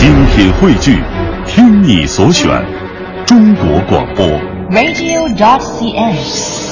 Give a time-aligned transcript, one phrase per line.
[0.00, 0.98] 精品汇聚，
[1.46, 2.48] 听你所选，
[3.26, 4.26] 中国广播。
[4.70, 6.16] radio.cn。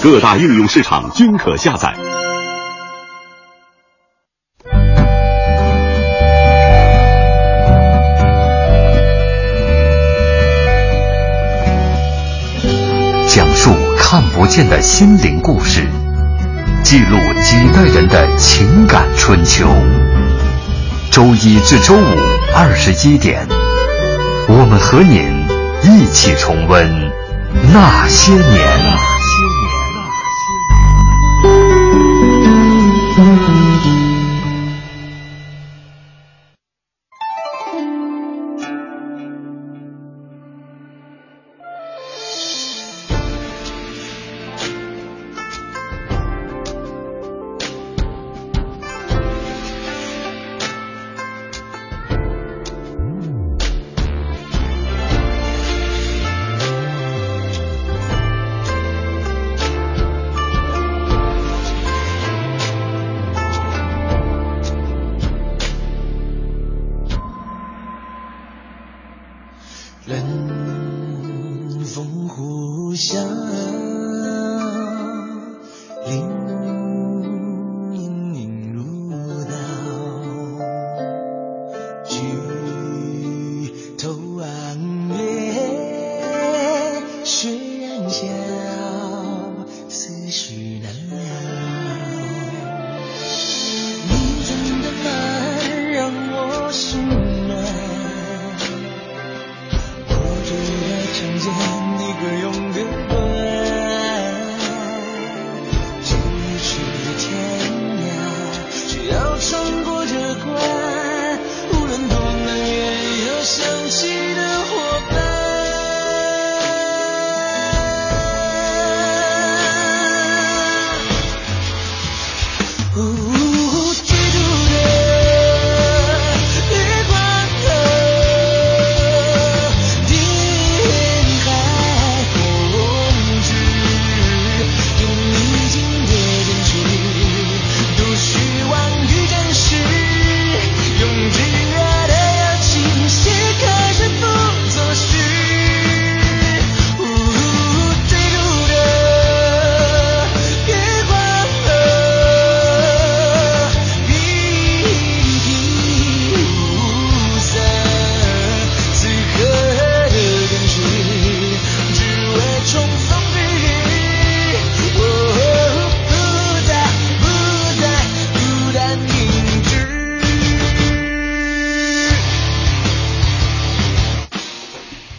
[0.03, 1.94] 各大应用市场均可下载。
[13.29, 15.86] 讲述看不见的心灵故事，
[16.82, 19.68] 记录几代人的情感春秋。
[21.10, 23.46] 周一至周五二十一点，
[24.48, 25.46] 我们和您
[25.85, 26.90] 一起重温
[27.72, 28.97] 那些年。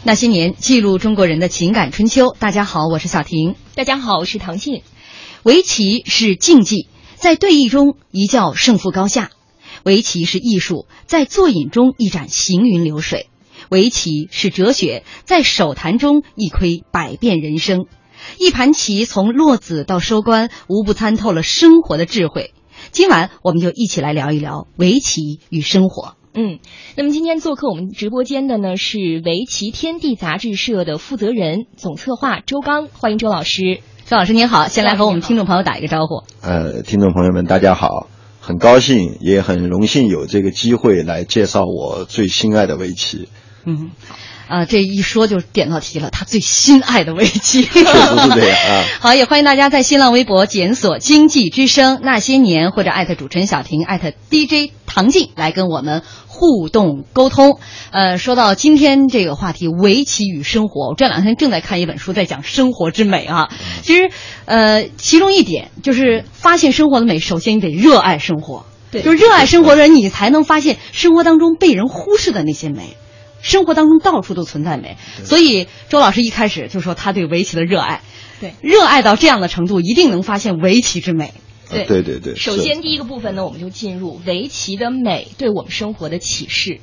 [0.10, 2.36] 那些年，记录中国人的情感春秋。
[2.40, 3.54] 大家好，我是小婷。
[3.76, 4.82] 大家好，我是唐静。
[5.44, 9.28] 围棋是竞技，在对弈中一较胜负高下；
[9.84, 13.28] 围棋是艺术，在坐饮中一展行云流水；
[13.70, 17.86] 围棋是哲学，在手谈中一窥百变人生。
[18.40, 22.56] 一盘棋从落子到收官，无不参透了生活的智慧。
[22.90, 26.16] 今晚我们就一起来聊一聊围棋与生活。
[26.42, 26.60] 嗯，
[26.96, 33.82] 那么今天做客我们直播间的呢是围棋天地杂志社的负责人、总策划周刚，欢迎周老师。
[34.06, 36.24] 周老师您好，先来和我们听众朋友打一个招呼。
[36.42, 38.08] 呃，听众朋友们，大家好，
[38.40, 43.28] 很高兴，也很荣幸有这个机会来介绍我最心爱的围棋。
[43.66, 43.92] 嗯，
[44.50, 47.62] 啊，这一说就点到题了，他最心爱的围棋。
[47.72, 48.84] 确实是这样啊。
[49.00, 57.60] 好，也欢迎大家在新浪微博检索“经济之声那些年”或者艾特主持人小婷艾特 DJ 唐静来跟我们互动沟通。
[57.92, 63.50] 呃，说到今天这个话题，围棋与生活，我这两天正在看一本书，在讲生活之美啊。
[63.84, 64.10] 其实，
[64.46, 68.66] 呃，其中一点就是发现生活的美，首先你得热爱生活。
[68.92, 72.98] 对就是热爱生活的人，你才能发现生活当中被人忽视的那些美。
[73.42, 78.02] 生活当中到处都存在美，所以周老师一开始就说他对围棋的热爱，
[78.40, 81.34] 对热爱到这样的程度，一定能发现围棋之美。
[81.70, 82.36] 对对对对。
[82.36, 86.80] 首先第一个部分呢，我们就进入围棋的美对我们生活的启示。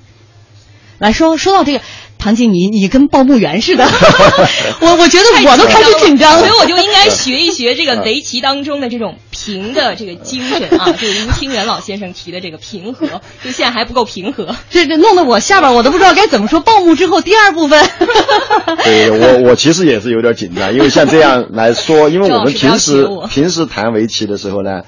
[0.99, 1.83] 来说说到这个，
[2.19, 3.85] 唐静，你你跟报幕员似的，
[4.81, 13.07] 我我觉得我都开始紧张了，所以我就应该学一学这个围棋当中的这种平的这个精神啊， 这个吴清源老先生提的这个平和，
[13.45, 14.57] 就现在还不够平和。
[14.71, 16.61] 这这弄得我下边我都不知道该怎么说。
[16.61, 17.89] 报幕之后第二部分，
[18.83, 24.83] 对我我其实也是有点紧张，因为像这样来说，因为我们平时平时谈围棋的时候呢，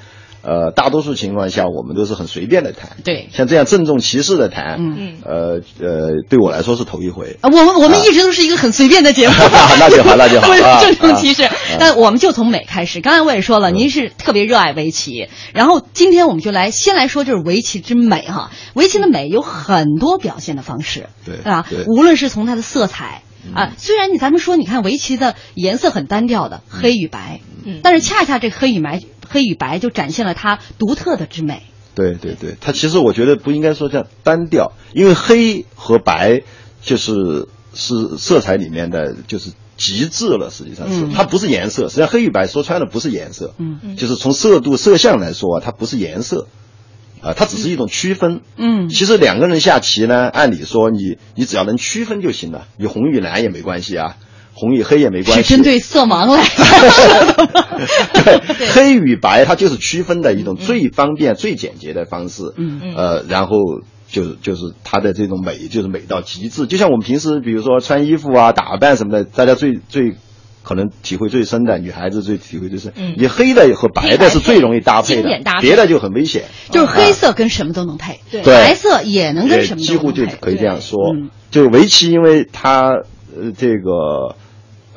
[0.49, 2.97] 呃，大多数情况下我们都是很随便的谈。
[3.05, 7.37] 对像这样郑重其事的谈，嗯呃呃，对我来说是头一回。
[7.43, 9.35] 啊，我们我们一直都是一个很随便的节目，
[9.79, 11.55] 那就好那就好不是啊正重其事啊。
[11.79, 13.03] 那我们就从美开始。
[13.03, 18.51] 刚才我也说了，您是特别热爱围棋，然后今天我们就来先来说就是围棋之美哈。
[18.73, 21.85] 围棋的美有很多表现的方式，对吧对？
[21.85, 23.21] 无论是从它的色彩。
[23.55, 31.63] 啊，虽然你咱们说，你看围棋的颜色很单调的黑与白，嗯但是恰恰这黑与白，黑与白就展现了它独特的之美。
[31.95, 36.43] 对对对，它其实我觉得不应该说叫单调，因为黑和白
[36.81, 41.13] 就是是色彩里面的就是极致了，实际上是、嗯。
[41.13, 43.97] 它不是颜色，实际上黑与白说穿了不是颜色，嗯。
[43.97, 46.47] 就是从色度色相来说啊，它不是颜色，
[47.21, 48.43] 啊、它只是一种区分。
[48.57, 48.89] 嗯。
[48.89, 54.17] 其实两个人下棋呢，按理说你你只要能区分就行了，你红与蓝也没关系啊，
[54.59, 55.43] 红与黑也没关系。
[55.43, 58.41] 是针对色盲来说的吗？
[58.59, 62.43] 对，黑与白它就是区分的一种最方便、最简洁的方式。
[62.57, 63.57] 嗯嗯呃，然后
[64.11, 66.67] 就是就是它的这种美，就是美到极致。
[66.67, 70.17] 就像我们平时比如说穿衣服啊、打扮什么的，大家最最。
[70.65, 76.43] 可能体会最深的女孩子最体会最深，嗯你黑的和白的是最容易搭配的别的就很危险。
[76.71, 81.15] 就是黑啊色跟什么都能配，对对白色也能跟什么都几乎就可以这样说。
[81.15, 82.89] 嗯就围棋，因为它
[83.35, 84.37] 呃这个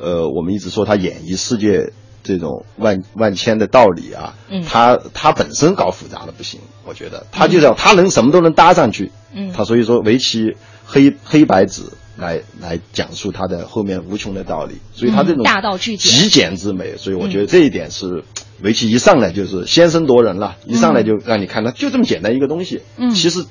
[0.02, 4.62] 呃，我们一直说他演绎世界这种万万千的道理啊，嗯。
[4.62, 7.26] 他他本身搞复杂的不行，我觉得。
[7.32, 9.52] 他就要他能什么都能搭上去，嗯。
[9.52, 11.84] 他所以说围棋黑黑白纸。
[12.18, 16.12] 来来讲述他的后面无穷的道理，所以他这种嗯大道至简。
[16.12, 18.24] 极简之美，所以我觉得这一点是
[18.60, 23.12] 围棋一上来就是先声夺人了，一上来就让你看它就这么简单一个东西，嗯。
[23.12, 23.46] 其实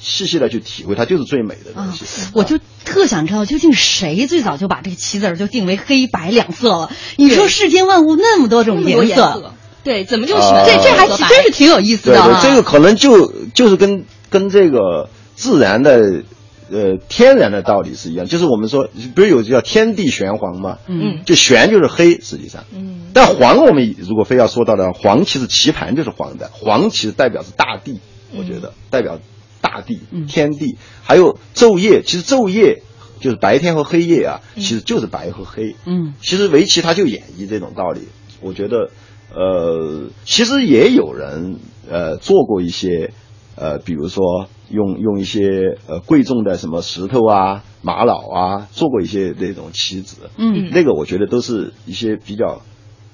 [0.00, 6.90] 细细的去体会，它就是最美的东啊西。，我就特想知道，究竟谁最早就把这个棋子儿就定为黑白两色了？
[7.16, 9.52] 你说世间万物那么多种颜色，
[9.82, 12.40] 对，怎么就选啊这这还真是挺有意思的啊。
[12.42, 16.22] 对，这个可能就就是跟跟这个自然的
[16.70, 20.78] 呃天然的道理是一样，就是我们说，不是有叫天地玄黄吗？
[20.88, 28.00] 嗯就玄就是黑，实际上，嗯但黄我们如果非要说到的话，黄其实棋盘就是黄的，黄其实代表是大地，
[28.36, 29.20] 我觉得代表
[29.64, 30.26] 大地、嗯。
[30.26, 32.82] 天地，还有昼夜，其实昼夜
[33.20, 35.74] 就是白天和黑夜啊，其实就是白和黑。
[35.86, 36.12] 嗯。
[36.20, 38.02] 其实围棋它就演绎这种道理，
[38.42, 38.90] 我觉得，
[39.34, 41.58] 呃，其实也有人
[41.90, 43.12] 呃做过一些，
[43.56, 50.68] 呃，比如说用用一些呃贵重的什么石头啊、玛瑙啊，做过一些那种棋子，嗯。
[50.72, 52.60] 那个我觉得都是一些比较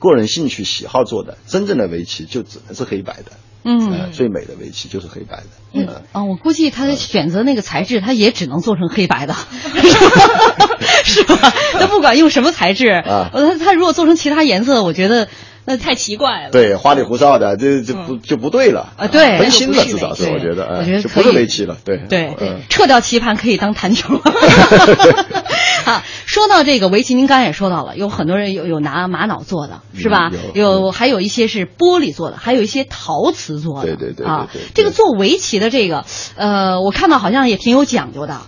[0.01, 3.33] 个人兴趣喜好做的，真正的围棋就只能是黑白的，
[3.65, 9.35] 嗯呃，最美的围棋就是黑白的，嗯呃啊，我估计他选择那个材质，他也只能做成黑白的，
[11.05, 11.37] 是吧？
[11.79, 15.29] 他不管用什么材质，啊呃他他如果做成其他颜色，我觉得
[15.65, 16.51] 那太奇怪了。
[16.51, 24.15] 对，花里胡哨的，这这不就不对了啊对分心了，至少是我觉得，我觉得不是围棋了，对对嗯撤掉棋盘可以当弹球。
[25.87, 30.31] 啊，说到这个围棋，您刚才也说到了，有很多人有有拿玛瑙做的，是吧？
[30.33, 33.87] 嗯有有还有一些是玻璃做的，还有一些陶瓷做的。
[33.87, 36.05] 对对对对啊对对，这个做围棋的这个，
[36.37, 38.41] 呃，我看到好像也挺有讲究的。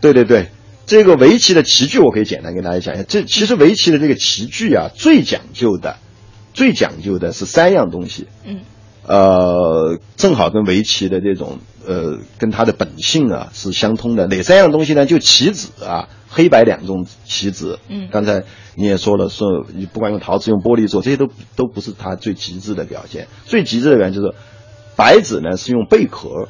[0.00, 0.50] 对对对，
[0.86, 3.04] 这个围棋的棋具我可以简单跟大家讲一下。
[3.06, 5.96] 这其实围棋的这个棋具啊，最讲究的，
[6.52, 8.28] 最讲究的是三样东西。
[8.44, 8.60] 嗯
[9.04, 14.28] 呃，正好跟围棋的这种呃，跟它的本性啊是相通的。
[14.28, 15.06] 哪三样东西呢？
[15.06, 17.80] 就棋子啊，黑白两种棋子。
[17.88, 18.44] 嗯刚才
[18.76, 23.26] 你也说了，说你不管用陶瓷、用玻璃做，这些都都不是它最极致的表现。
[23.44, 24.34] 最极致的表现就是
[24.94, 26.46] 白纸呢是用贝壳，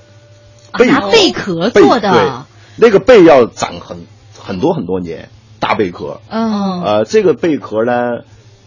[0.73, 2.31] 啊拿贝壳做的对，
[2.77, 4.05] 那个贝要长很
[4.39, 6.21] 很多很多年，大贝壳。
[6.29, 8.25] 嗯，呃，这个贝壳呢，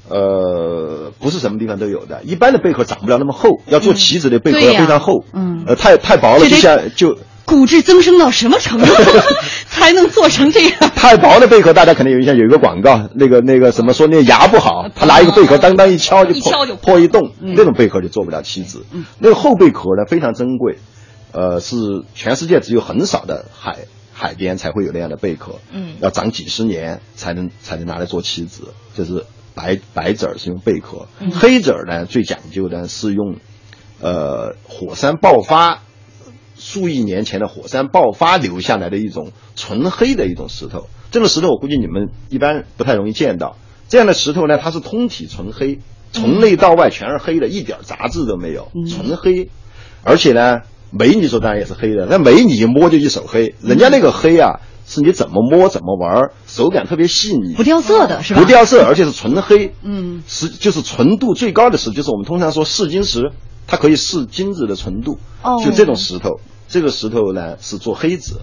[0.09, 8.85] 呃，不是什么地方都有的，一般的贝壳长不了那么厚，要做棋子的贝壳要非常厚，嗯呃，太太薄了，就像就骨质增生到什么程度
[9.67, 10.73] 才能做成这样？
[10.95, 18.85] 太薄的贝壳，大家可能有印象，有一个广告，那个那个什么说那个牙不好，他拿一个贝壳当当一敲就破一敲就破破一洞，那种贝壳就做不了棋子。
[19.19, 20.77] 那个厚贝壳呢非常珍贵，
[21.31, 21.75] 呃，是
[22.13, 23.77] 全世界只有很少的海
[24.13, 28.69] 海边才会有那样的贝壳，嗯要长几十年才能才能拿来做棋子。
[28.95, 33.37] 就是白白籽儿是用贝壳，黑籽儿呢最讲究的是用，
[34.01, 35.81] 呃，火山爆发。
[36.57, 43.57] 数亿年前的火山爆发留下来的一种纯黑的一种石头，这种石头我估计你们一般不太容易见到。
[43.89, 45.79] 这样的石头呢，它是通体纯黑，
[46.13, 49.49] 从内到外全是黑的，一点杂质都没有，纯黑。
[50.01, 58.41] 而且呢，眉你说当然也是黑的，那眉你一摸就一手黑，人家那个黑啊，是你怎么摸怎么玩儿，手感特别细腻，不掉色的是吧？
[58.41, 59.73] 不掉色，而且是纯黑。
[59.83, 63.31] 嗯，石就是纯度最高的石，就是我们通常说试金石，
[63.67, 65.17] 它可以试金子的纯度。
[65.41, 66.39] 哦就这种石头，
[66.69, 68.41] 这个石头呢是做黑子。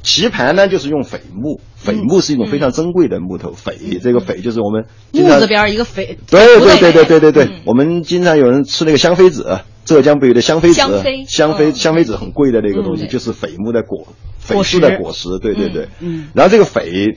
[0.00, 3.50] 棋盘呢，就是用榧木，榧木是一种非常珍贵的木头。
[3.52, 11.74] 榧，这个榧就是我们木字边一个榧，对对对对对对对，嗯我们经常有人吃那个香妃子，浙江不有的香妃子，香妃香妃嗯。
[11.74, 13.08] 香妃子很贵的那个东西，嗯。
[13.08, 14.08] 就是榧木的果，
[14.46, 15.88] 榧果树的果实，对对对。
[16.00, 17.16] 嗯然后这个榧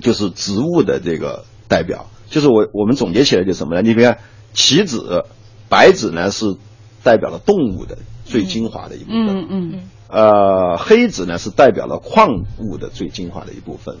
[0.00, 3.82] 就是植物的这个代表，就是我我们总结起来就是什么呢？
[3.82, 4.18] 你看
[4.52, 5.24] 棋子、
[5.68, 6.54] 白子呢是
[7.02, 9.80] 代表了动物的最精华的一部分，嗯嗯。
[10.08, 12.28] 呃，黑子呢是代表了矿
[12.58, 13.96] 物的最精华的一部分，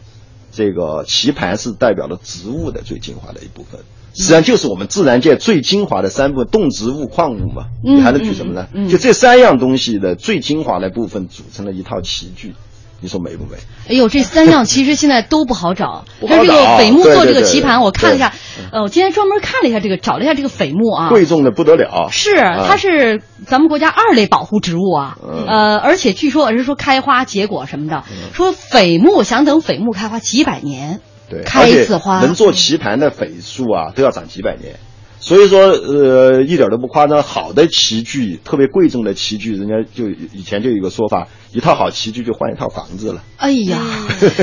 [0.52, 3.80] 这个棋盘是代表了植物的最精华的一部分。
[4.12, 7.66] 实际上就是我们自然界最精华的三部分：动植物、矿物嘛。
[7.84, 8.68] 嗯你还能举什么呢？
[8.88, 12.54] 就这三样东西的最精华的部分组成了一套棋具，
[13.00, 13.56] 你说美不美？
[13.88, 16.04] 哎呦，这三样其实现在都不好找。
[16.20, 18.34] 不好它这个找榧木做这个棋盘，我看了一下，
[18.72, 22.08] 呃，我今天专门看了一下这个，找了一下这个榧木啊，贵重的不得了。
[22.10, 34.76] 是，啊它是咱们国家二类保护植物啊，嗯呃，而且据说是说开花结果什么的，说榧木想等榧木开花几百年，对，开一次花能做棋盘的榧树啊，都要长几百年。
[35.22, 37.22] 所以说，呃，一点都不夸张。
[37.22, 43.22] 好的棋具，特别贵重的棋具，人家就以前就有一个说法，一套好棋具就换一套房子了。
[43.36, 43.78] 哎呀，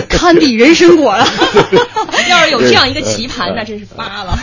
[0.10, 1.26] 堪比人参果了。
[2.30, 4.38] 要是有这样一个棋盘， 嗯那真是发了。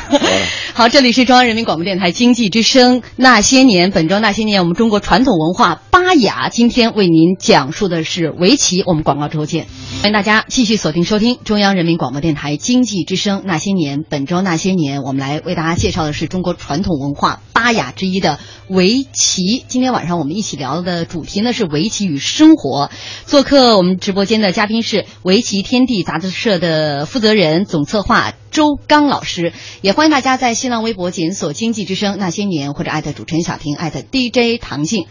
[0.73, 8.83] 好，这里是中央人民广播电台经济之声《那些年》，本周《那些年》，我们中国传统文化巴雅，今天为您讲述的是围棋。
[8.87, 9.67] 我们广告之后见，
[10.01, 19.65] 欢迎大家继续锁定收听中央人民广播电台经济之声《那些年》，本周《那些年》，我们来为大家介绍的是中国传统文化巴雅之一的围棋。
[19.67, 22.91] 今天晚上我们一起聊的主题呢是围棋与生活。
[23.25, 35.07] 做客我们直播间的嘉宾是围棋天地杂志社的负责人、总策划周刚老师，也欢迎大家在新浪微博检索“经济之声那些年”或者艾特主持人小婷艾特 DJ 唐静。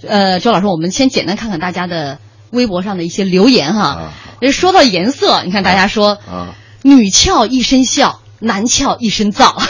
[0.00, 2.20] 呃，周老师，我们先简单看看大家的
[2.52, 4.14] 微博上的一些留言哈。
[4.50, 9.44] 说到颜色，你看大家说啊女俏一身笑，男俏一身燥。
[9.44, 9.66] 啊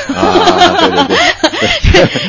[0.79, 1.17] 对对对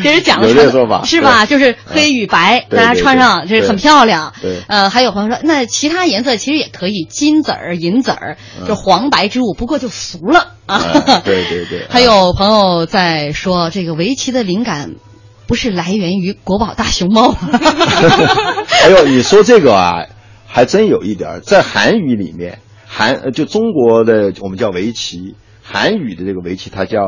[0.03, 1.45] 这是讲的说法是吧？
[1.45, 4.33] 就是黑与白，大家穿上就是很漂亮。
[4.41, 11.21] 对呃，还有朋友说，那其他颜色其实也可以，金子儿、银子儿，就黄白之物，不过就俗了啊 哎。
[11.25, 14.95] 对对对还有朋友在说，这个围棋的灵感
[15.47, 17.37] 不是来源于国宝大熊猫吗？
[18.83, 20.05] 哎呦，你说这个啊，
[20.47, 27.01] 还真有一点儿，在韩语里面，韩呃就中国的我们叫围棋，韩语的这个围棋它叫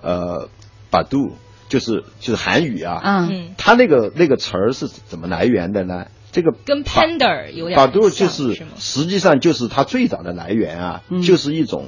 [0.00, 0.48] 呃
[0.90, 1.32] 巴杜，
[1.68, 6.06] 就是就是韩语啊，啊，嗯，它那个那个词儿是怎么来源的呢？
[6.30, 11.22] 这个跟 panda 有点巴杜像就是是实际上就是它最早的来源啊，嗯。
[11.22, 11.86] 就是一种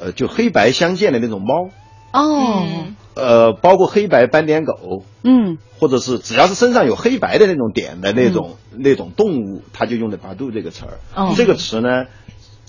[0.00, 1.70] 呃就黑白相间的那种猫，
[2.12, 2.96] 哦，嗯。
[3.14, 5.58] 呃，包括黑白斑点狗，嗯。
[5.78, 10.98] 或者是只要是身上有黑白的那种点的那种、那种动物，它就用的“巴杜”这个词儿。
[11.14, 11.32] 哦。
[11.36, 12.04] 这个词呢，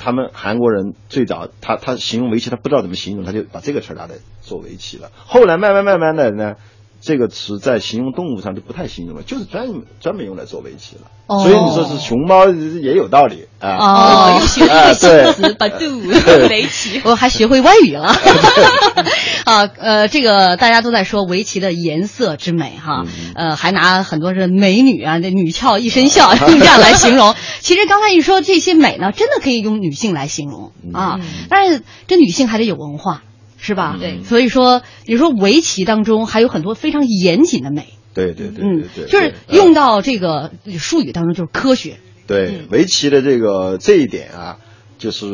[0.05, 5.09] 他们韩国人最早他他形容围棋，他不知道怎么形容，他就把这个词拿来做围棋了。
[5.15, 6.57] 后来慢慢慢慢的呢，
[7.05, 9.67] 这个词在形容动物上就不太形容了，就是专
[9.99, 11.03] 专门用来做围棋了。
[11.27, 13.77] 哦所以你说是熊猫也有道理啊。
[13.77, 17.01] 哦又学了一个新词 badu 围棋。
[17.03, 18.07] 我还学会外语了。
[19.45, 27.35] 啊，呃，这个大家都在说围棋的颜色之美哈，嗯呃，还拿很多是美女啊，这女俏一身笑 用这样来形容。
[27.59, 31.19] 其实刚才一说这些美呢，真的可以用女性来形容啊，
[31.49, 33.21] 但是这女性还得有文化。
[33.65, 33.97] 是吧？
[33.99, 34.21] 对。
[34.23, 44.57] 所以说，你说围棋当中还有很多非常严谨的美，对对对对嗯对，，就是用到这个术语当中就是科学，对围棋的这个这一点啊，
[44.99, 45.25] 就是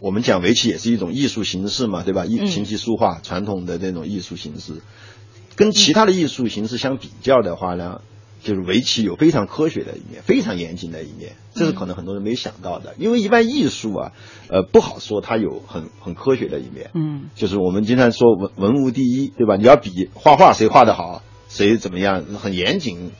[0.00, 2.24] 我们讲围棋也是一种艺术形式嘛，对吧？
[2.24, 2.46] 艺嗯。
[2.46, 4.82] 琴棋书画传统的那种艺术形式，
[5.56, 8.00] 跟其他的艺术形式相比较的话呢，
[8.46, 12.94] 就是围棋有非常科学的一面，非常严谨的一面，这是可能很多人没想到的。
[12.96, 14.12] 因为一般艺术啊，
[14.48, 16.90] 呃，不好说它有很很科学的一面。
[16.94, 19.56] 嗯就是我们经常说文文无第一，对吧？
[19.56, 23.10] 你要比画画谁画得好，谁怎么样，很严谨。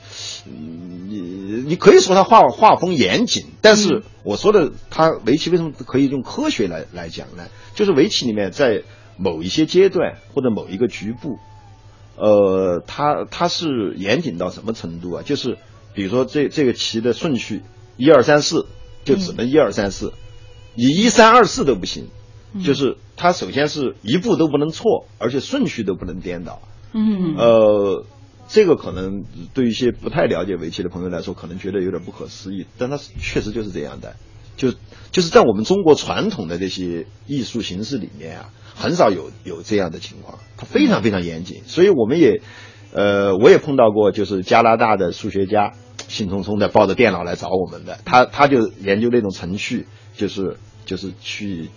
[0.47, 1.21] 嗯你
[1.67, 7.47] 你可以说他画画风严谨，但是我说的他围棋为什么可以用科学来来讲呢？
[7.75, 8.83] 就是围棋里面在
[9.17, 11.37] 某一些阶段或者某一个局部，
[12.17, 15.23] 呃，它它是严谨到什么程度啊？
[15.23, 15.57] 就是
[15.93, 17.61] 比如说这这个棋的顺序
[17.95, 18.65] 一二三四，
[19.05, 20.13] 就只能一二三四，
[20.75, 22.09] 你一三二四都不行。
[22.63, 26.61] 就是它首先是一步都不能错，而且顺序都不能颠倒。
[26.93, 28.05] 嗯呃，
[28.47, 34.15] 这个可能对于一些不太了解围棋的朋友来说，可能觉得有点不可思议，但它确实就是这样的。
[34.55, 34.71] 就
[35.11, 42.41] 就是在我们中国传统的这些艺术形式里面啊，很少有有这样的情况，它非常非常严谨，所以我们也。
[42.93, 45.73] 呃，我也碰到过，就是加拿大的数学家
[46.07, 51.69] 兴冲冲的抱着电脑来找我们的，他他就研究那种程序，就是就是去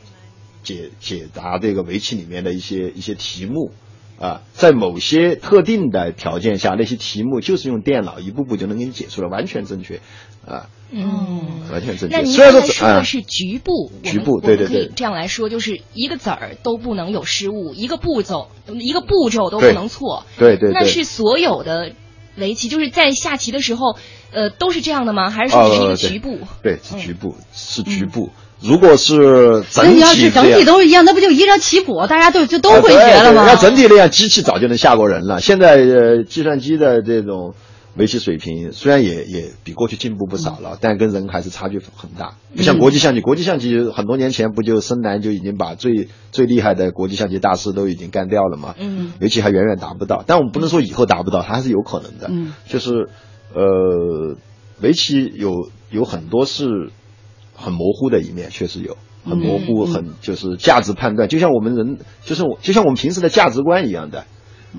[0.62, 3.72] 解解答这个围棋里面的一些一些题目。
[4.20, 10.00] 啊，在某些特定的条件下，那些题目就是用电脑一步步就能给你解出来，完全正确，
[10.46, 12.16] 啊，嗯，完全正确。
[12.16, 20.24] 那您虽然说刚才说的啊是局部，局部对对对我们可以这样来说，就是一个子儿都不能有失误，一个步骤一个步骤都不能错。
[20.38, 21.92] 对对对那是所有的
[22.36, 23.96] 围棋，就是在下棋的时候，
[24.32, 25.30] 呃，都是这样的吗？
[25.30, 26.38] 还是说只是一个局部？
[26.62, 28.30] 对，是局部，是局部。
[28.62, 33.44] 如果是整体那你要是整体都是一样，那不就一张棋谱，大家都就都会学了吗？
[33.44, 35.40] 对要整体那样，机器早就能吓过人了。
[35.40, 37.54] 现在呃，计算机的这种
[37.96, 42.36] 围棋水平虽然也也比过去进步不少嗯了，但跟人还是差距很大。
[42.56, 48.74] 不像国际象棋，国际象棋很多年前不就深蓝就已经把最最厉害的国际象棋大师都已经干掉了嘛？
[48.78, 52.28] 嗯，围棋还远远达不到，但我们不能说以后达不到，它还是有可能的。
[52.30, 53.08] 嗯，就是
[53.54, 54.36] 呃，
[54.80, 56.90] 围棋有有很多是
[57.54, 58.96] 很模糊的一面，确实有。
[59.22, 64.24] 很模糊，嗯很就是价值判断，就像我们人，就是我，就像我们平时的价值观一样的，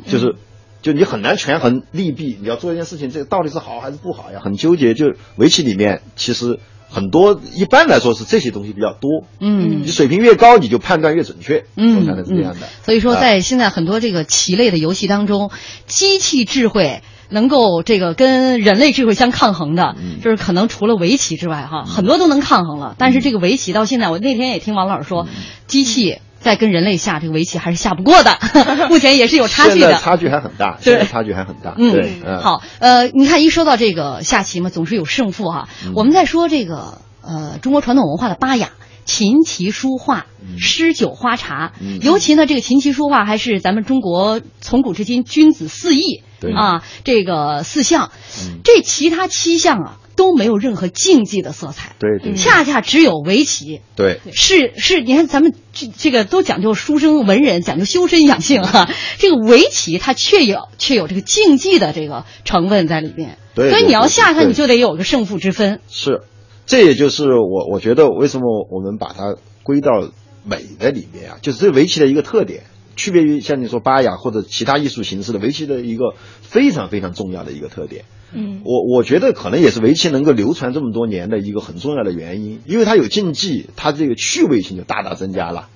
[0.08, 0.36] 就是，
[0.82, 2.38] 就你很难权衡利弊。
[2.42, 4.40] 你要做一件事情，这个到底是好还是不好呀？
[4.44, 4.94] 很纠结。
[4.94, 6.60] 就围棋里面，其实
[6.90, 9.26] 很多一般来说是这些东西比较多。
[9.40, 11.66] 嗯你水平越高，你就判断越准确。
[11.76, 12.66] 嗯，我看的是这样的。
[12.66, 15.52] 嗯所以说，啊在现在很多这个棋类的游戏当中，
[15.86, 22.96] 机器智慧能够这个跟人类智慧相抗衡的，嗯就是可能除了围棋之外，哈，很多都能抗衡了。
[22.98, 25.28] 但是这个围棋到现在，我那天也听王老师嗯说，
[25.68, 28.38] 机器在跟人类下这个围棋还是下不过的，
[28.90, 29.94] 目前也是有差距的。
[29.94, 31.76] 差距还很大，对现在差距还很大。
[31.78, 35.70] 嗯对，嗯，好，呃，你看一说到这个下棋嘛，总是有胜负哈。
[35.86, 38.72] 嗯我们在说这个呃中国传统文化的八雅。
[39.04, 40.28] 琴棋书画、
[40.60, 52.36] 诗酒花茶，嗯尤其呢，这个琴棋书画还是咱们中国从古至今君子四艺对啊，这个四项，嗯这其他七项啊都没有任何竞技的色彩，对对。
[52.36, 53.82] 恰恰只有围棋。
[53.96, 65.80] 对，是是，你看咱们这这个都讲究书生文人，讲究修身养性哈、这个围棋它确有确有这个竞技的这个成分在里面，对所以你要下它，你就得有个胜负之分。
[65.90, 66.22] 是，
[66.66, 70.10] 这也就是我我觉得为什么我们把它归到
[70.44, 72.64] 美的里面啊，就是这围棋的一个特点，
[72.96, 78.06] 区别于像你说巴雅或者其他艺术形式的围棋的一个非常非常重要的一个特点。
[78.34, 85.70] 嗯，我我觉得可能也是围棋能够流传这么多年的一个很重要的原因，因为它有竞技，它这个趣味性就大大增加了，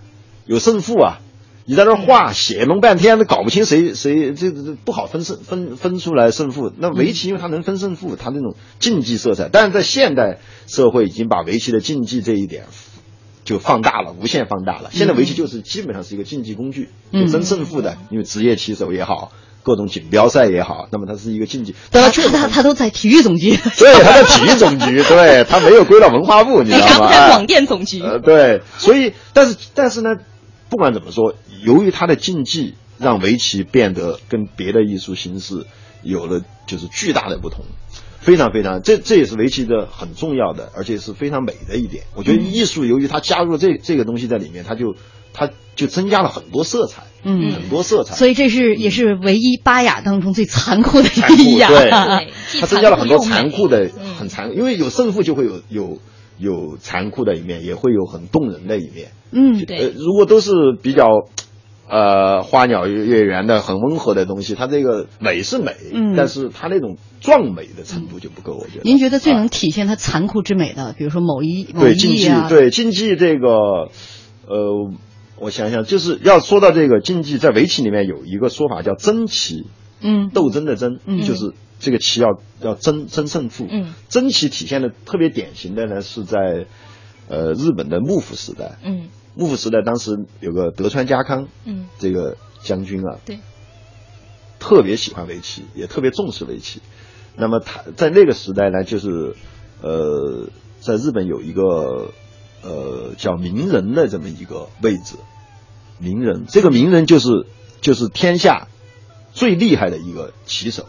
[0.45, 1.19] 有胜负啊。
[1.67, 6.71] 你在那儿画写弄半天，都搞不清谁谁这这不好分胜分分出来胜负。
[6.77, 10.37] 那围棋因为它能分胜负，它那种竞技色彩，但是在现代
[10.67, 12.65] 社会已经把围棋的竞技这一点
[13.45, 14.91] 就放大了，无限放大了。
[14.91, 19.31] 现在围棋就是基本上是一个竞技工具，嗯有争胜负的，因为职业棋手也好，
[19.65, 23.57] 各种锦标赛也好，那么它是一个竞技，但它确实他他都在体育总局。
[23.79, 27.29] 对，他在体育总局，对他没有归到文化部，你知道吗？
[27.29, 27.99] 广电总局。
[27.99, 30.11] 呃，对，所以，但是，但是呢，
[30.69, 35.65] 不管怎么说，由于它的竞技，让围棋变得跟别的艺术形式
[36.03, 37.65] 有了就是巨大的不同，
[38.19, 42.03] 非常非常，这这也是围棋的很重要的，而且是非常美的一点。
[42.15, 44.95] 我觉得艺术由于它加入了这这个东西在里面，它就
[45.37, 47.51] 它就增加了很多色彩，嗯。
[47.51, 48.15] 很多色彩。
[48.15, 51.67] 所以这是也是唯一巴雅当中最残酷的一雅。
[51.67, 51.89] 对。
[52.61, 54.15] 它增加了很多残酷的，嗯。
[54.15, 55.99] 很残，因为有胜负就会有有
[56.37, 59.11] 有残酷的一面，也会有很动人的一面。
[59.31, 59.77] 嗯，对。
[59.77, 61.05] 呃，如果都是比较
[61.89, 66.15] 呃花鸟月圆的、很温和的东西，它这个美是美，嗯。
[66.15, 68.83] 但是它那种壮美的程度就不够，我觉得。
[68.85, 73.89] 您觉得最啊能体现它残酷之美的，比如说某一某一对竞技对竞技这个，
[74.47, 74.91] 呃，
[75.37, 79.67] 我想想，就是要说到这个竞技，在围棋里面有一个说法叫争棋，
[80.01, 83.67] 嗯斗争的争，嗯就是这个棋要要争争胜负。
[83.69, 86.67] 嗯，争棋体现的特别典型的呢是在
[87.27, 88.77] 呃日本的幕府时代。
[88.83, 93.39] 嗯幕府时代当时有个德川家康嗯，这个将军啊，对，
[94.59, 96.81] 特别喜欢围棋，也特别重视围棋。
[97.35, 99.35] 那么他在那个时代呢，就是
[99.81, 100.47] 呃，
[100.79, 102.11] 在日本有一个
[102.65, 105.17] 呃叫名人的这么一个位置，
[105.99, 107.45] 名人，这个名人就是
[107.79, 108.67] 就是天下
[109.33, 110.87] 最厉害的一个棋手，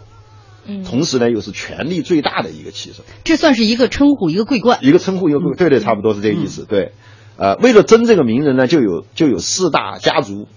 [0.64, 3.04] 嗯，同时呢又是权力最大的一个棋手。
[3.24, 4.78] 这算是一个称呼，一个桂冠。
[4.80, 6.64] 一个称呼一个贵，对对，差不多是这个意思。
[6.64, 6.92] 对，
[7.36, 10.48] 呃，为了争这个名人呢，就有就有四大家族，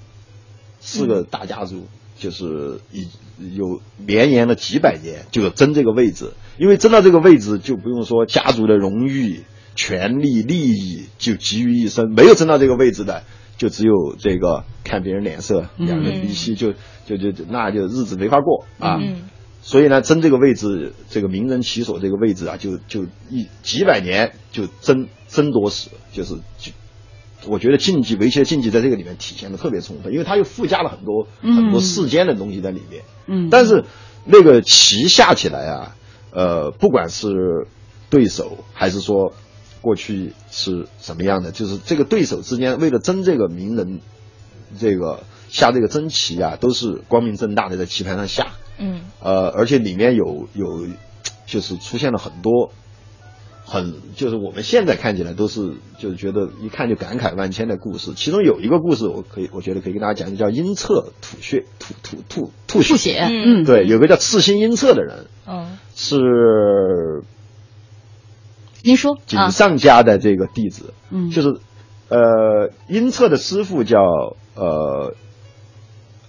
[0.79, 3.07] 四个大家族，就是一
[3.55, 6.31] 有绵延了几百年，就有争这个位置。
[6.57, 9.43] 因为争到这个位置，就不用说家族的荣誉、
[9.79, 13.23] 权利、利益就集于一身，没有争到这个位置的，
[13.57, 16.73] 就只有这个看别人脸色，两人离析，就
[17.07, 18.99] 就就就那就日子没法过啊。
[19.01, 19.29] 嗯
[19.61, 26.71] 所以呢，争这个位置，这个名人其所这个位置啊，就就一几百年就争争夺死，就是就。
[27.47, 33.03] 我觉得竞技围棋的竞技在这个里面体现的特别充分，因为它又附加了很多、很多世间的东西在里面。
[33.27, 33.85] 嗯但是
[34.25, 35.95] 那个棋下起来啊，
[36.31, 37.67] 呃，不管是
[38.09, 39.33] 对手还是说
[39.81, 43.99] 过去是什么样的，就是这个对手之间为了争这个名人，
[44.77, 48.47] 这个下这个真棋啊，都是光明正大的在棋盘上下。
[48.77, 50.87] 嗯呃，而且里面有有
[51.45, 52.71] 就是出现了很多。
[53.71, 62.93] 很就是我们现在看起来都是就是觉得一看就感慨万千的故事，其中有一个故事我可以我觉得可以跟大家讲，就叫阴侧吐血吐吐吐吐血。
[62.93, 66.15] 吐血，嗯嗯，对，有个叫赤心阴侧的人，嗯是
[68.83, 71.29] 您说井啊，上家的这个弟子，嗯。
[71.31, 71.59] 就是
[72.09, 73.99] 呃殷策的师傅叫
[74.55, 75.13] 呃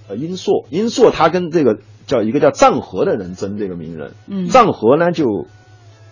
[0.09, 4.47] 呃殷硕，殷硕他跟这个叫一个叫藏和的人争这个名人，嗯。
[4.49, 5.47] 藏和呢就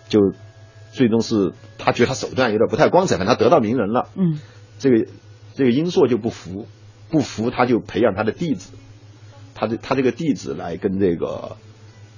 [0.09, 0.21] 就
[0.93, 4.39] 最终是他觉得他手段有点不太光彩，反正他得到名人了，嗯。
[4.79, 5.07] 这个
[5.55, 6.67] 这个殷硕就不服，
[7.11, 8.73] 不服他就培养他的弟子，
[9.55, 11.57] 他的他这个弟子来跟这个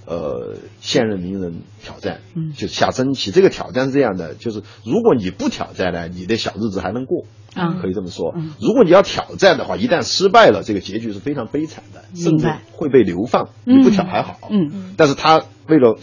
[0.06, 3.30] 呃现任名人挑战，嗯就下争棋。
[3.30, 7.26] 这个挑战是这样的，就是如果你不挑战呢，你的小日子还能过。
[7.52, 8.52] 啊可以这么说嗯。
[8.60, 13.48] 如果你要挑战的话，一旦失败了，这个结局是非常悲惨的，甚至会被流放。
[13.64, 15.98] 嗯你不挑还好，嗯但是他为了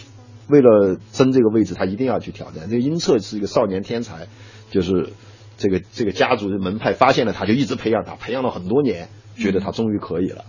[0.50, 2.70] 为了争这个位置，他一定要去挑战。
[2.70, 4.28] 这个殷策是一个少年天才，
[4.72, 5.14] 就是
[5.58, 9.08] 这个这个家族的门派发现了他，就一直培养他，培养了很多年，
[9.38, 10.44] 觉得他终于可以了，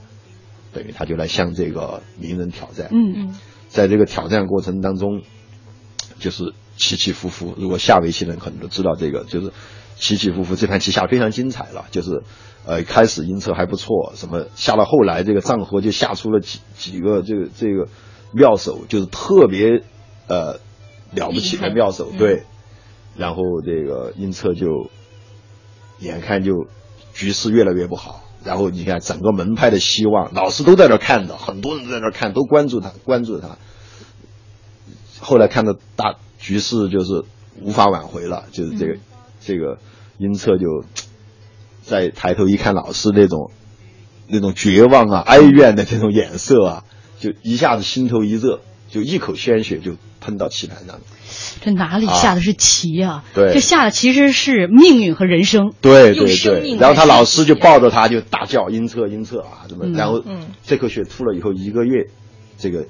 [0.72, 2.88] 等于他就来向这个名人挑战。
[2.90, 5.20] 嗯嗯在这个挑战过程当中，
[6.18, 7.54] 就是起起伏伏。
[7.58, 9.52] 如果下围棋的人可能都知道这个，就是
[9.96, 10.56] 起起伏伏。
[10.56, 12.22] 这盘棋下得非常精彩了，就是
[12.64, 17.88] 呃开始阴策还不错，什么下到后来这个藏和就下出了几几个这个这个
[18.32, 19.82] 妙手，就是特别
[20.28, 20.60] 呃
[21.12, 22.44] 了不起的妙手，对。
[23.16, 24.90] 然后这个英策就
[25.98, 26.68] 眼看就
[27.12, 28.22] 局势越来越不好。
[28.48, 33.58] 然后你看，整个门派的希望，老师都在那看的，很多人都在那看，都关注他，关注他。
[35.20, 37.24] 后来看到大局势就是
[37.60, 38.96] 无法挽回了，就是这个、
[39.42, 39.78] 这个
[40.16, 40.86] 英策就
[41.82, 43.50] 再抬头一看老师那种
[44.26, 46.84] 那种绝望啊、哀怨的这种眼色啊，
[47.20, 51.00] 就一下子心头一热，就一口鲜血就喷到棋盘上。
[51.60, 53.24] 这哪里下的是棋啊？
[53.34, 55.72] 对这下的其实是命运和人生。
[55.80, 62.06] 对对对，然后他老师就抱着他就大叫阴策阴策啊什么，嗯然后嗯这口血吐了以后一个月，
[62.58, 62.86] 这个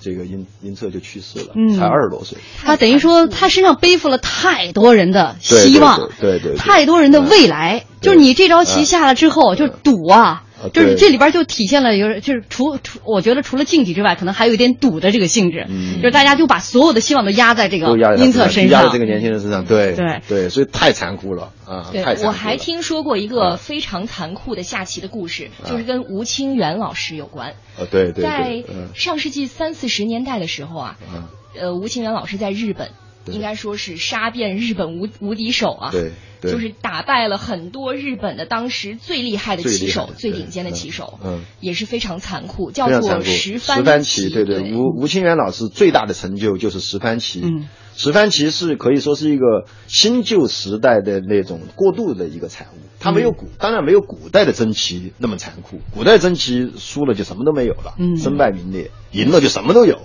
[0.00, 2.38] 这个阴阴策就去世了，嗯才二十多岁。
[2.62, 7.86] 他等于说，他身上背负了太多人的希望，对对对对太多人的未来。
[8.00, 10.42] 对就是你这招棋下了之后，就是赌啊。
[10.64, 15.96] 啊就是这里边就体现了有，就是除除，我觉得除了竞技之外，可能还有一点赌的这个性质，嗯。
[15.96, 18.82] 就是大家就把所有的希望都压在这个都压在他阴策身上。
[18.82, 18.98] 压在这。
[18.98, 19.94] 个年轻人身上，对。
[19.94, 20.20] 对。
[20.28, 21.90] 对，所以太残酷了啊！
[21.92, 22.28] 对太残酷了。
[22.28, 23.56] 我还听说过一个啊。
[23.56, 25.68] 非常残酷的下棋的故事，啊。
[25.68, 27.50] 就是跟吴清源老师有关。
[27.78, 31.24] 啊，对对在上世纪三四十年代的时候啊，嗯，
[31.60, 32.92] 呃，吴清源老师在日本，对
[33.26, 35.90] 应该说是杀遍日本无无敌手啊。
[35.90, 43.22] 对对，就是打败了很多日本的当时最厉害的棋手、最顶尖的嗯棋手，嗯也是非常残酷，叫做。
[43.22, 47.40] 十番番棋，对对，吴吴清源老师最大的成就就是十番棋。
[47.42, 52.80] 嗯，十番棋是可以说是一个新旧时代的那种过渡的一个产物。
[53.00, 55.80] 它没有古，当然没有古代的真棋那么残酷。
[55.92, 60.00] 古代真棋输了就什么都没有了，嗯身败名裂；赢了就什么都有。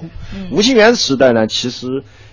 [0.52, 1.88] 吴清源时代呢，其实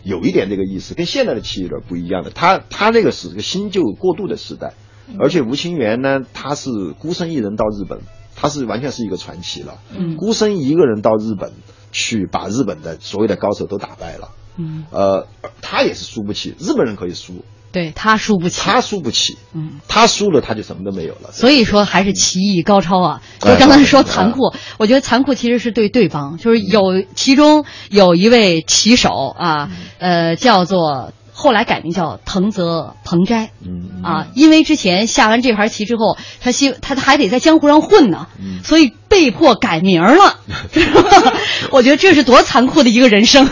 [0.06, 2.30] 有一点这个意思，跟现在的棋有点不一样的。
[2.30, 4.74] 他他那个是个新旧过渡的时代，
[5.18, 7.98] 而且吴清源呢，他是孤身一人到日本，
[8.36, 9.78] 他是完全是一个传奇了。
[9.90, 11.52] 嗯孤身一个人到日本
[11.90, 14.30] 去把日本的所有的高手都打败了。
[14.56, 15.26] 嗯，呃，
[15.60, 17.44] 他也是输不起，日本人可以输，
[17.76, 18.58] 对他输不起。
[18.58, 21.30] 他输不起，嗯，他输了他就什么都没有了。
[21.32, 23.20] 所以说还是棋艺高超啊。
[23.38, 33.50] 就哎刚才说残酷，我觉得残酷其实是对对方，就是有其中有一位棋手啊，呃，叫做后来改名叫藤泽鹏斋。
[33.62, 40.38] 嗯啊，因为之前下完这盘棋之后，他希他他还得在江湖上混呢，嗯所以被迫改名了。
[41.72, 43.46] 我觉得这是多残酷的一个人生。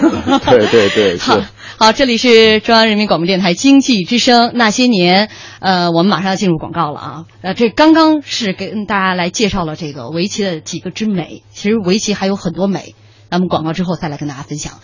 [0.47, 1.41] 对对对 是好，
[1.77, 7.25] 好，这里是中央人民广播电台经济之声那些年，呃，我们马上要进入广告了啊。
[7.43, 12.95] 呃，这刚刚是跟大家来介绍了这个围棋的几个之美，其实围棋还有很多美。
[13.29, 14.75] 咱们广告之后再来跟大家分享，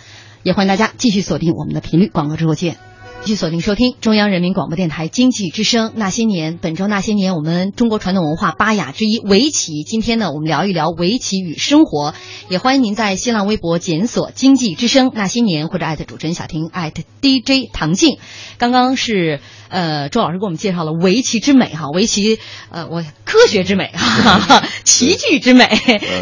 [0.42, 2.76] 也欢迎大家继续锁定我们的频率，广告之后见。
[3.22, 9.82] 继续锁定收听中央人民广播电台经济之声《那些年》，本周《那些年》，我们中国传统文化八雅之一围棋。
[9.82, 12.14] 今天呢，我们聊一聊围棋与生活。
[12.48, 18.18] 也欢迎您在新浪微博检索“经济之声那些年”或者艾特主持人小婷艾特 DJ 唐静。
[18.56, 22.38] 刚刚是呃，周老师给我们介绍了围棋之美哈，围棋
[22.70, 25.68] 呃，我科学之美哈， 棋具之美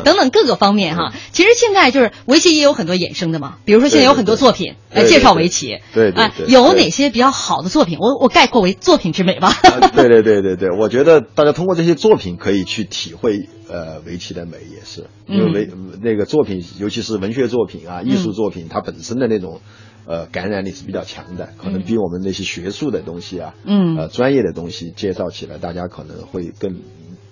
[0.05, 1.13] 等等各个方面哈。
[1.33, 6.13] 其实现在就是围棋也有很多衍生的嘛，比如说现在有很多作品来介绍围棋，对。
[6.13, 7.99] 对哎对，有哪些比较好的作品？
[7.99, 9.49] 我我概括为作品之美吧。
[9.49, 15.07] 啊对对对对对，我觉得大家通过这些作品可以去体会呃围棋的美，也是。
[15.27, 15.71] 因为围、
[16.03, 19.61] 那个作品，尤其是文学作品啊、艺术作品，它本身的那种
[20.09, 23.97] 呃感染力是比较强的，可能比我们那些学术的东西啊，嗯。
[23.97, 26.81] 呃专业的东西介绍起来，大家可能会更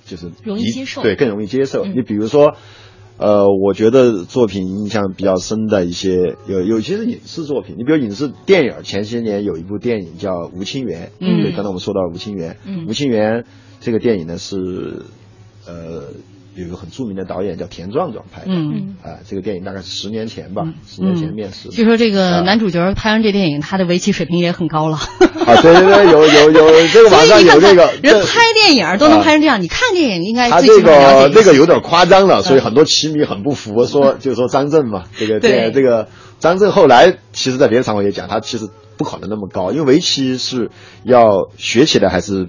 [0.05, 1.03] 就是容易接受。
[1.03, 1.85] 对，更容易接受。
[1.85, 1.95] 嗯。
[1.97, 2.55] 你比如说。
[3.19, 11.43] 呃，我觉得作品印象比较深的一些有有些是影视作品，你比如影视电影，前些年有一部电影叫《吴清源》，嗯。
[11.43, 12.85] 对，刚才我们说到吴清源，嗯。
[12.87, 13.47] 吴清源
[13.81, 15.01] 这个电影呢是，
[15.67, 16.09] 呃，
[16.57, 21.75] 有一个很著名的导演叫田壮壮拍的，嗯啊，这个电影大概是十年前吧，十年前面世的。
[21.75, 24.97] 据说这个啊男主角拍完这电影，他的围棋水平也很高了。
[24.97, 36.09] 啊，对对对，有有有 这个网上有这个，人拍电影都能拍成这样，你看电影应该他这个这个有点夸张了，所以很多棋迷很不服，说就是说张震嘛，这个对这这个
[36.41, 38.67] 张震后来其实在别的场合也讲，他其实
[38.97, 40.71] 不可能那么高，因为围棋是
[41.05, 42.49] 要学起来还是。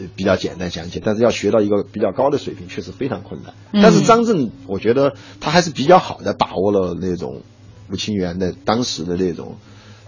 [0.00, 3.54] 呃比较简单讲解，但是要学到一个比较高的水平，确实非常困难。
[3.72, 7.42] 嗯但是张震，我觉得他还是比较好的把握了那种
[7.90, 9.56] 吴清源的当时的那种，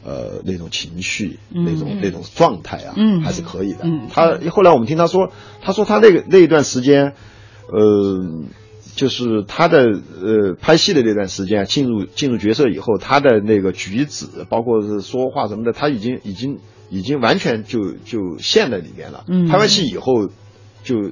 [0.04, 3.80] 呃，那种情绪，嗯那种那种状态啊，嗯还是可以的。
[3.82, 7.14] 嗯他后来我们听他说，他说他那个那一段时间，
[7.68, 8.44] 呃，
[8.96, 16.58] 就是他的呃拍戏的那段时间，进入进入角色以后，他的那个举止，包括是说话什么的，他已经已经
[16.92, 19.24] 已经完全就就陷在里面了。
[19.26, 20.28] 嗯拍完戏以后
[20.84, 21.10] 就。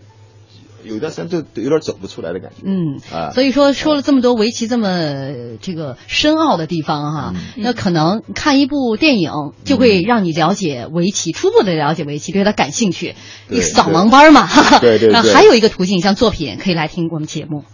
[0.85, 7.63] 有一段时间就有点走不出来的感觉，嗯啊，所以说说了这么多围棋这么呃这个深奥的地方哈，嗯。
[7.63, 9.31] 那可能看一部电影
[9.65, 13.15] 就会让你了解围棋，初步的了解围棋，对它感兴趣，
[13.49, 14.47] 你扫盲班嘛。
[14.47, 14.79] 哈哈。
[14.79, 15.13] 对 对对。
[15.13, 17.65] 那还有一个途径，像作品可以来听我们节目。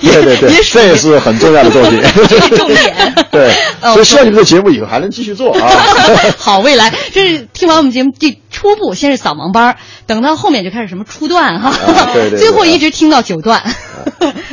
[0.00, 0.62] 对 对对。
[0.64, 3.14] 这也是很重要的作品， 这是重点。
[3.30, 3.50] 对，
[3.82, 5.68] 哦所以希望你们的节目以后还能继续做啊。
[6.38, 13.60] 好，未来这是听完我们节目这初步先是扫盲班，等到后面就开始什么初段哈，啊对对对最后一直听到九段。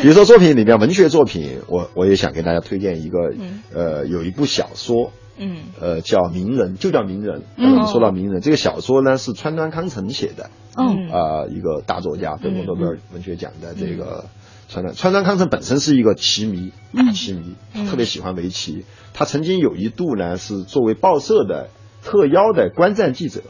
[0.01, 3.61] 比如说作品里面文学作品，我我也想给大家推荐一个，嗯。
[3.71, 5.57] 呃，有一部小说，嗯。
[5.79, 7.41] 呃，叫《名人》，就叫《名人》。
[7.57, 10.87] 我们说到名人，这个小说呢是川端康成写的，哦。
[10.89, 14.25] 嗯啊、一个大作家，得过诺贝嗯尔文学奖的这个
[14.69, 17.85] 川端川端康成本身是一个棋迷，大棋迷，嗯。
[17.85, 18.85] 特别喜欢围棋。
[19.13, 21.69] 他曾经有一度呢是作为报社的
[22.03, 23.41] 特邀的观战记者，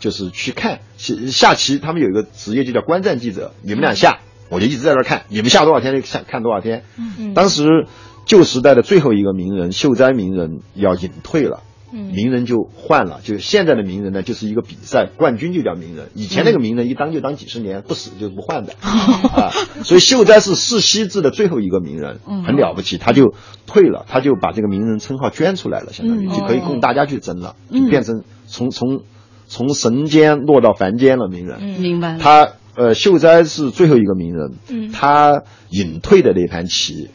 [0.00, 4.18] 就是去看下下棋，他们有一个职业就叫观战记者，你们俩下，
[4.50, 6.82] 我就一直在那儿看，你们下多少天就下看多少天。
[6.98, 7.34] 嗯。
[7.34, 7.86] 当时
[8.24, 11.60] 旧时代的最后一个名人秀哉名人要隐退了。
[11.92, 12.12] 嗯。
[12.12, 18.74] 名人就换了，就是现在的名人呢，就是一个比赛冠军就叫名人，以前那个名人一当就当几十年，不死就是不换的。
[18.80, 19.50] 啊。
[19.82, 23.34] 所以秀哉是世袭制的最后一个名人，很了不起，他就
[23.66, 26.30] 退了，他就把这个名人称号捐出来了，相当于嗯。
[26.30, 27.82] 就可以供大家去争了，嗯。
[27.82, 29.02] 就变成从从
[29.50, 31.58] 从神间落到凡间了，名人。
[31.60, 32.18] 嗯明白了。
[32.20, 37.10] 他呃，秀哉是最后一个名人，嗯他隐退的那盘棋，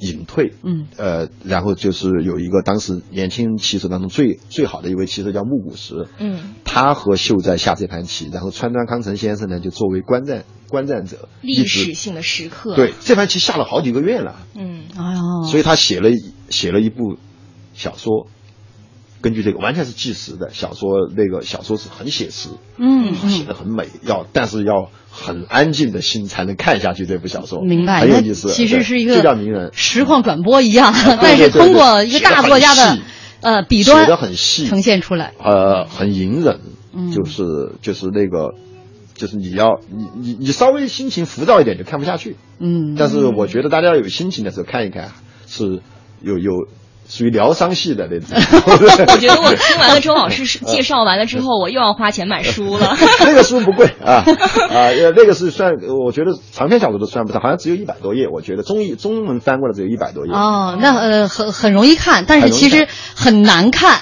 [0.00, 12.74] 隐退，嗯呃，然后就是有一个当时年轻棋手当中最最好的一位棋手叫木谷实，嗯，他和秀哉下这盘棋，然后川端康成先生呢就作为观战观战者，历史性的时刻。
[12.74, 16.08] 对，这盘棋下了好几个月了，嗯哎呦，所以他写了
[16.48, 17.18] 写了一部
[17.74, 18.28] 小说。
[19.22, 28.00] 根据这个完全是纪实的小说，那个小说是很写实，嗯写嗯，的很美，要但是要很安静的心才能看下去这部小说，明白。
[28.00, 28.48] 很有意思。
[28.50, 32.98] 其实是一个就叫名人，实况转播一样，但是通过一个大作家的
[33.42, 35.34] 呃笔端写的很细，呈现出来。
[35.42, 36.60] 呃，很隐忍，
[36.94, 37.42] 嗯就是
[37.82, 38.54] 就是那个，
[39.14, 45.12] 就是你要你你你稍微心情浮躁一点就看不下去，嗯，但是我觉得大家有心情的时候看一看，
[45.46, 45.82] 是
[46.22, 46.52] 有有
[47.10, 48.28] 属于疗伤系的那种。
[49.12, 52.96] 我觉得我 听完了周老师介绍完了之后，我又要花钱买书了。
[53.20, 54.22] 那个书不贵啊
[54.70, 55.72] 啊，呃那个是算，
[56.04, 60.32] 我觉得长篇小说都算不上，好像只有一百多页，我觉得中译中文翻过来只有一百多页。
[60.32, 63.98] 哦，那呃很很容易看，但是其实很难看。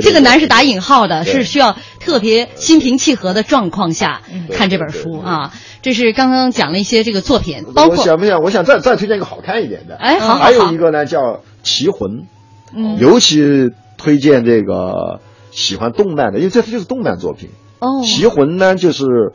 [0.00, 5.52] 这个难是打引号的，是需要特别心平气和的状况下看这本书啊。
[5.82, 8.40] 这是刚刚讲了一些这个作品，包括我想不想？
[8.40, 9.96] 我想再再推荐一个好看一点的。
[9.96, 11.18] 哎好还有一个呢叫
[11.62, 12.10] 《棋魂》，
[12.74, 15.20] 嗯尤其推荐这个
[15.50, 17.50] 喜欢动漫的，因为这就是动漫作品。
[17.78, 19.32] 哦，棋魂呢，就是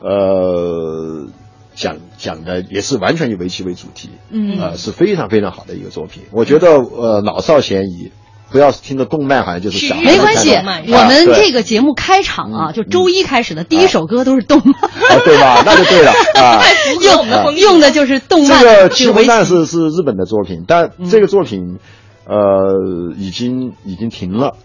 [0.00, 1.28] 呃
[1.74, 6.24] 讲讲的也是完全以围棋为主题，嗯呃是非常非常好的一个作品。
[6.30, 8.12] 我觉得呃老少咸宜，
[8.50, 15.62] 不要听着动漫好像就是小孩没关系，我们这个节目开场啊，嗯就周一开始的第一首歌都是动漫，啊对吧？
[15.66, 16.58] 那就对了啊。
[16.60, 19.54] 太符合我们的用的就是动漫这个《这个围棋魂蛋》棋。
[19.54, 21.78] 是是日本的作品，但这个作品，
[22.26, 24.56] 呃，已经已经停了，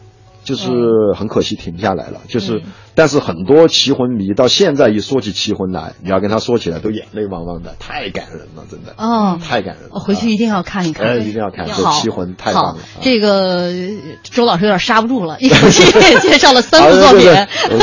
[0.43, 0.69] 就是
[1.15, 2.21] 很可惜停下来了。
[2.27, 2.61] 就是，
[2.95, 9.39] 但是很多棋魂迷到现在一说起棋魂来，你要跟他说起来都眼泪汪汪的，太感人了，真的，哦。
[9.41, 9.89] 太感人了。
[9.91, 11.07] 我回去一定要看一看。
[11.07, 12.73] 哎，一定要看，这好，棋魂太棒好。
[12.73, 12.79] 了。
[12.79, 12.99] 啊。
[13.01, 15.83] 这个呃周老师有点刹不住了， 一口气
[16.19, 17.21] 介绍了三部作品。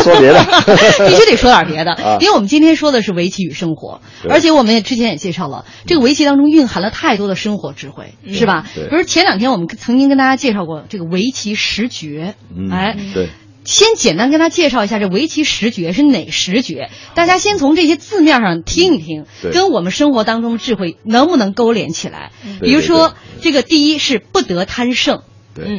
[0.03, 0.45] 说别的。
[1.09, 2.19] 必须得说点别的，啊。
[2.21, 8.67] 因为我们今天说的是围棋与生活，而且我们也之前也介绍了，这个围棋当中蕴含了太多的生活智慧，是吧？
[8.75, 8.89] 对。
[8.89, 13.31] 比如前两天我们曾经跟大家介绍过这个围棋十绝，嗯哎，对，
[13.67, 22.31] 先简单跟他介绍一下这围棋十诀是哪十诀，大家先从这些字面上听一听，跟我们生活当中的智慧能不能勾连起来？
[22.61, 25.23] 比如说，这个第一是不得贪胜，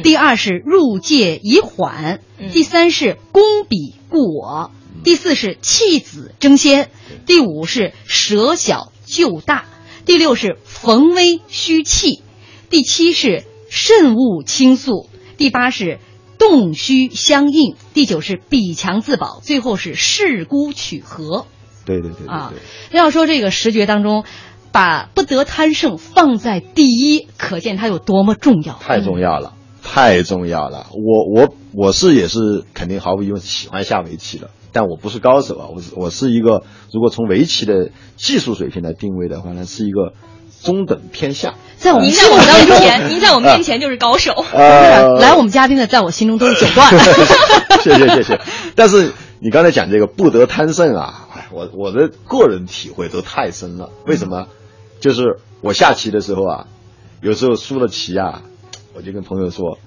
[0.02, 2.20] 第二是入界以缓，
[2.52, 4.70] 第三是攻彼固我，
[5.02, 6.90] 第四是弃子争先，
[7.24, 9.64] 第五是舍小就大，
[10.04, 12.22] 第六是逢危虚弃，
[12.68, 15.98] 第七是慎勿倾诉，第八是
[16.38, 21.46] 动虚相应，第九是比强自保，最后是势孤取和。
[21.84, 22.96] 对对对对啊对。
[22.96, 24.24] 要说这个十诀当中，
[24.72, 28.74] 把不得贪胜放在第一，可见它有多么重要。
[28.74, 30.86] 太重要了，太重要了。
[30.92, 40.12] 我我我是也是肯定毫无疑问是喜欢下围棋的，但我不是高手啊，我是我是一个如果从围棋的技术水平来定位的话呢，是一个
[40.62, 41.54] 中等偏下。
[41.78, 44.32] 在我们您在我面前，您在我们面前就是高手。
[44.52, 46.90] 呃，来我们嘉宾的，在我心中都是九段。
[47.82, 48.40] 谢谢谢谢。
[48.74, 53.90] 但是你刚才讲这个不得贪胜啊，哎，我我的个人体会都太深了。
[54.06, 54.48] 为什么？
[55.00, 56.66] 就是我下棋的时候啊，
[57.20, 58.42] 有时候输了棋啊，
[58.94, 59.78] 我就跟朋友说，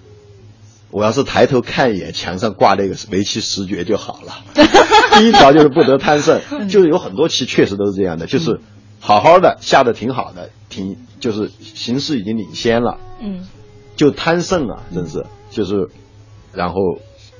[0.91, 4.63] 我要是抬头看一眼墙上挂那个围棋十诀就好了。
[5.19, 8.61] 第一条就是不得贪胜，就是有很多棋确实都是这样的，就是
[9.01, 13.45] 好好的下的挺好的，挺就是形势已经领先了，嗯，
[13.97, 15.89] 就贪胜啊，真是就是，
[16.53, 16.75] 然后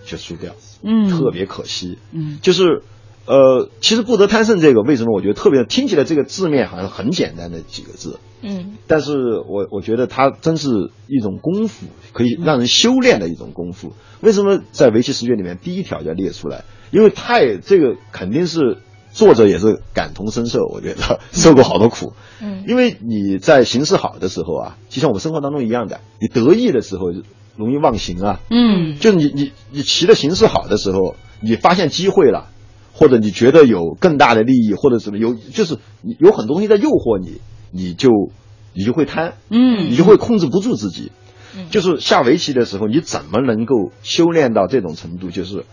[0.05, 0.51] 就输掉，
[0.83, 1.09] 嗯。
[1.09, 2.39] 特别可惜，嗯。
[2.41, 2.83] 就是。
[3.27, 8.77] 呃，其实不得贪胜这个，为什么我觉得特别听起来这个字面好像很简单的几个字，嗯。
[8.87, 9.13] 但是
[9.47, 10.67] 我我觉得它真是
[11.07, 13.93] 一种功夫，可以让人修炼的一种功夫。
[14.21, 16.65] 为什么在围棋十诀里面第一条就要列出来？
[16.89, 18.79] 因为太这个肯定是
[19.13, 22.13] 作者也是感同身受，我觉得 受过好多苦。
[22.41, 27.11] 嗯因为你在形势好的时候啊，就像我们生活当中一样的，你得意的时候
[27.55, 28.39] 容易忘形啊。
[28.49, 32.49] 嗯就你你你骑的形势好的时候，你发现机会了，
[32.93, 38.09] 或者你觉得有更大的利益，或者什么有就是你有很多东西在诱惑你，你就
[38.73, 41.11] 你就会贪，嗯你就会控制不住自己。
[41.55, 45.29] 嗯就是下围棋的时候，你怎么能够修炼到这种程度？
[45.31, 45.65] 就是，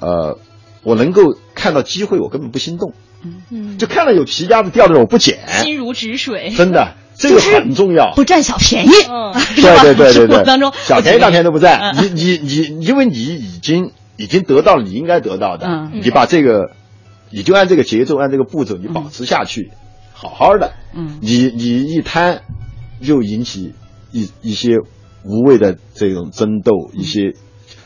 [0.00, 0.38] 呃，
[0.82, 2.92] 我能够看到机会，我根本不心动，
[3.24, 3.42] 嗯。
[3.50, 6.50] 嗯，就看到有皮夹子掉在那儿我不捡，心如止水。
[6.56, 8.12] 真的， 这个很重要。
[8.14, 9.32] 不占小便宜，嗯。
[9.56, 12.16] 对对对对当中小便宜大便宜都不占，嗯。
[12.16, 16.00] 你你你，因为你已经已经得到了你应该得到的，嗯。
[16.02, 16.70] 你把这个，
[17.30, 19.70] 你就按这个节奏，按这个步骤，你保持下去，
[20.12, 21.18] 好好的，嗯。
[21.20, 22.42] 你你一贪，
[23.00, 23.74] 又引起
[24.12, 24.78] 一一些
[25.24, 27.32] 无谓的这种争斗，一些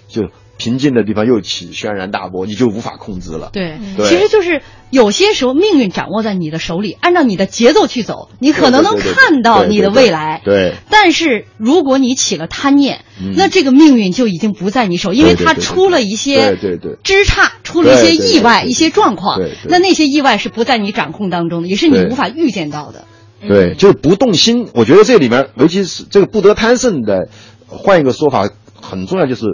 [0.09, 0.29] 就
[0.63, 3.51] 平静的地方又起轩然大波，你就无法控制了。
[3.53, 10.41] 对，对其实就是有些时候命运掌握在你的手里，按照你的节奏去走，你可能能看到你的对对对未来。
[10.45, 19.57] 对但是如果你起了贪念，嗯那这个命运就已经不在你手，因为它出了一些对对对枝差，出了一些意外、一些状况对对。
[19.69, 23.05] 那那些意外是不在你掌控当中的，也是你无法预见到的。
[23.49, 24.69] 对，就是不动心。
[24.73, 27.29] 我觉得这里面，尤其是这个不得贪胜的，
[27.67, 28.49] 换一个说法
[28.81, 29.47] 很重要，就是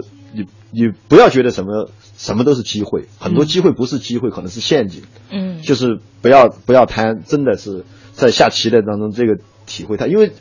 [0.71, 5.03] 你你不要觉得什么什么都是机会，很多机会不是机会，可能是陷阱。
[5.31, 10.31] 嗯就是不要不要贪，真的是在下棋的当中这个体会它，因为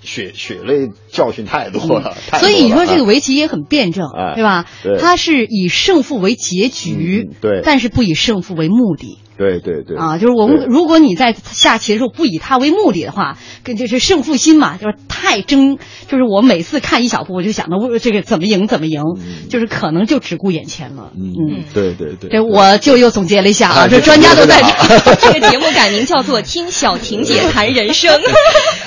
[0.00, 2.16] 血血泪教训太多了。
[2.38, 4.66] 所以你说这个啊围棋也很辩证，哎对吧？
[4.82, 9.18] 对它是以胜负为结局，嗯对但是不以胜负为目的。
[9.38, 15.78] 对对对啊，就是我们如果你在下棋的时候不以他为目的的话，跟就是胜负心嘛，就是太争，
[16.08, 19.00] 就是我每次看一小步，我就想着我这个怎么赢怎么赢，
[19.48, 21.12] 就是可能就只顾眼前了。
[21.14, 25.28] 嗯，对对对，这我就又总结了一下啊，啊这专家都在这。
[25.32, 28.12] 这个节目改名叫做《听小婷姐谈人生》。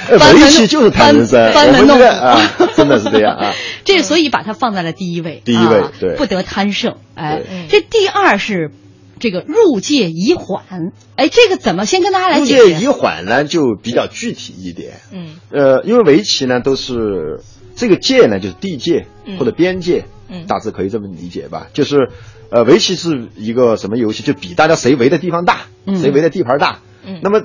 [0.09, 2.41] 哎 班门围棋就是谈人生，班门弄啊，
[2.75, 3.53] 真的是这样啊。
[3.85, 6.95] 这所以把它放在了第一位，第一位啊对不得贪胜。
[7.15, 8.71] 哎对，这第二是
[9.21, 10.91] 这个入界已缓。
[11.15, 12.67] 哎，这个怎么先跟大家来入解释？
[12.67, 14.95] 界已缓呢，就比较具体一点。
[15.13, 17.39] 嗯呃，因为围棋呢都是
[17.75, 21.67] 这个界呢，就是地界嗯或者边界，嗯大致可以这么理解吧。
[21.73, 22.09] 就是
[22.49, 24.23] 呃，围棋是一个什么游戏？
[24.23, 26.79] 就比大家谁围的地方大，嗯谁围的地盘大。
[27.05, 27.43] 嗯那么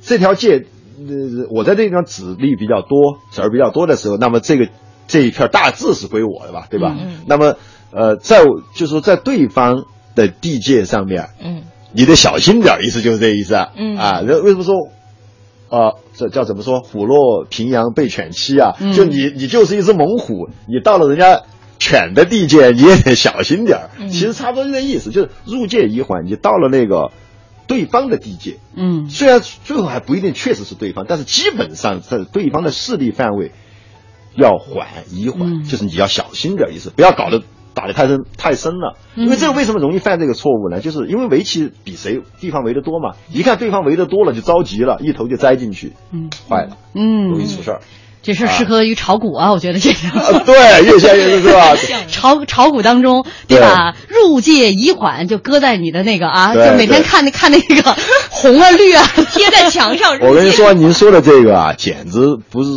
[0.00, 0.64] 这条界，
[0.98, 4.68] 呃，我在这个地方子力比较多，子儿比较多的时候，那么这个
[5.06, 6.94] 这一片大致是归我的吧，对吧？
[6.98, 7.56] 嗯嗯那么
[7.90, 9.84] 呃，在就是说在对方
[10.18, 11.62] 的地界上面，嗯。
[11.90, 13.68] 你得小心点儿，意思就是这意思啊。
[13.74, 13.96] 嗯。
[13.96, 14.74] 啊，那为什么说，
[15.70, 16.80] 啊，这叫怎么说？
[16.80, 18.76] 虎落平阳被犬欺啊！
[18.78, 18.92] 嗯。
[18.92, 21.44] 就你你就是一只猛虎，你到了人家
[21.78, 27.10] 犬的地界，你也得小心点其实差不多就这意思，就是入界一缓，你到了那个
[27.66, 29.08] 对方的地界，嗯。
[29.08, 33.52] 虽然最后还不一定确实是对方，但是基本上在对方的势力范围
[34.36, 35.64] 要缓一缓，嗯。
[35.64, 37.42] 就是你要小心点儿意思，不要搞得
[37.78, 38.96] 打得太深太深了。
[39.14, 40.80] 因为这个为什么容易犯这个错误呢？
[40.80, 47.80] 就是因为围棋比谁地方围得多嘛，一看对方围得多了就着急了，一头就栽进去，嗯坏了，嗯，容易出事儿。
[48.20, 50.20] 这事儿适合于炒股啊，我觉得这个。
[50.20, 51.74] 啊， 对，越下越是是吧？
[52.10, 53.94] 炒炒股当中，对吧？
[54.08, 57.96] 入界已缓，就搁在你的那个啊，就每天看那看那个
[58.28, 60.18] 红啊绿啊，贴在墙上。
[60.20, 62.68] 我跟你说，您说的这个啊，简直不是，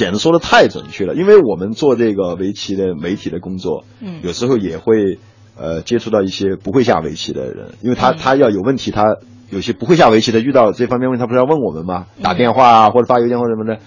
[0.00, 1.14] 简直说的太准确了。
[1.14, 5.18] 因为我们做这个围棋的媒体的工作，嗯有时候也会
[5.58, 9.04] 呃接触到一些不会下围棋的人，因为他、嗯他要有问题，他
[9.50, 12.06] 有些不会下围棋的遇到这方面问题，他不是要问我们吗？
[12.22, 13.80] 打电话啊，或者发邮件或者什么的，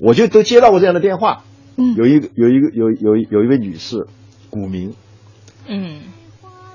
[0.00, 1.44] 我就都接到过这样的电话。
[1.76, 4.06] 嗯有一个有一个有有一有一位女士，
[4.48, 4.94] 股民，
[5.68, 6.00] 嗯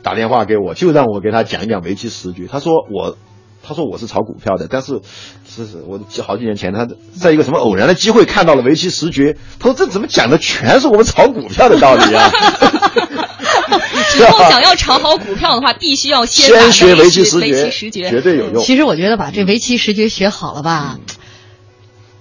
[0.04, 2.46] 打电话给我，就让我给她讲一讲围棋十局。
[2.48, 3.18] 他说我，
[3.66, 5.00] 他说我是炒股票的，但是
[5.48, 6.86] 是是我好几年前他
[7.20, 12.30] 在一个什么偶然的机会看到了围棋十绝，他说这怎么讲的全是我们炒股票的道理啊？
[14.20, 18.64] 以后想要炒好股票的话，必须要先先学围棋棋围时诀，棋时诀绝对有用。
[18.64, 21.00] 其实我觉得把这围棋十诀学好了吧，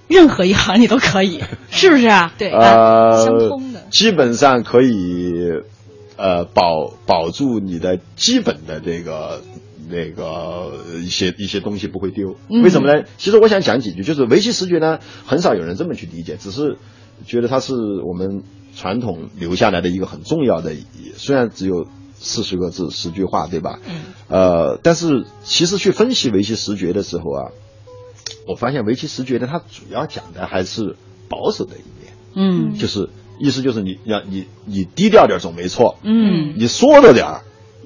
[0.09, 2.33] 任何一行你都可以，是不是啊？
[2.39, 5.33] 对呃相通的，基本上可以
[6.17, 9.43] 呃保保住你的基本的这个
[9.93, 10.73] 那个
[11.05, 12.37] 一些一些东西不会丢。
[12.49, 13.05] 嗯为什么呢？
[13.19, 16.79] 其实我想讲几句，就是围棋十诀呢，很少有人这么去理解，只是
[17.27, 17.75] 觉得它是
[18.05, 18.43] 我们
[18.75, 20.73] 传统留下来的一个很重要的，
[21.17, 21.87] 虽然只有。
[22.25, 23.81] 四十个字，十句话，对吧？
[23.85, 24.03] 嗯。
[24.29, 27.51] 呃，但是其实去分析围棋十诀的时候啊，
[28.47, 30.95] 我发现围棋十诀呢，它主要讲的还是
[31.29, 32.13] 保守的一面。
[32.37, 33.09] 嗯就是
[33.41, 37.41] 意思就是你要你你低调点总没错，嗯你缩着点儿，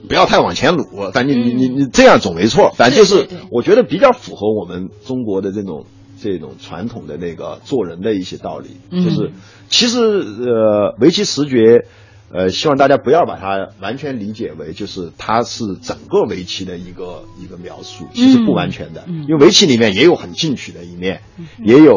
[0.09, 5.87] 不要太往前撸，反正你你你你这样总没错，反正就是我觉得比较符合我们中国的这种
[6.21, 9.05] 这种传统的那个做人的一些道理，嗯。
[9.05, 9.33] 就是
[9.69, 11.87] 其实呃围棋十诀。
[12.29, 19.27] 呃，希望大家不要把它完全理解为就是它是整个围棋的一个一个描述，其实不完全的，嗯。
[19.29, 21.21] 因为围棋里面也有很进取的一面，
[21.65, 21.95] 也有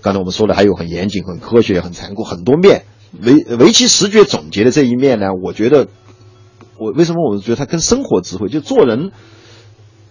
[0.00, 2.84] 刚才我们说的还有很严谨、很科学、很残酷很多面。
[3.20, 5.88] 围围棋十诀总结的这一面呢，我觉得
[6.78, 9.10] 我为什么我觉得它跟生活智慧就做人，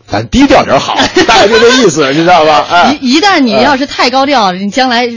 [0.07, 0.95] 咱低调点好，
[1.27, 2.65] 大概就这意思，你知道吧？
[2.69, 5.07] 哎，一一旦你要是太高调，你将来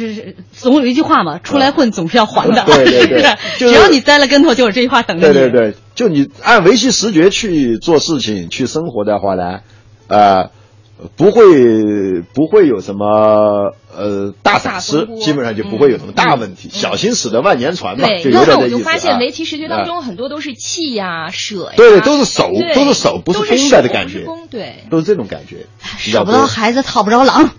[0.53, 5.34] 总有一句话嘛，出来混总是要还的，对对对 只要你栽了跟头，就有这句话等着你。
[5.34, 9.61] 对对对，就你按维系十诀去做事情、去生活的话呢，
[10.09, 10.51] 呃，
[11.16, 16.70] 不会不会有什么呃大闪失基本上就不会有什么大问题。
[16.72, 25.66] 小心驶得万年船嘛，对，就有点这意思我就发现啊围棋时诀当啊中很多都是气呀、舍呀，对对都是手都是手不是都弓手不的的感觉对，都是这种感觉。
[25.99, 27.51] 舍不到孩子套不着狼。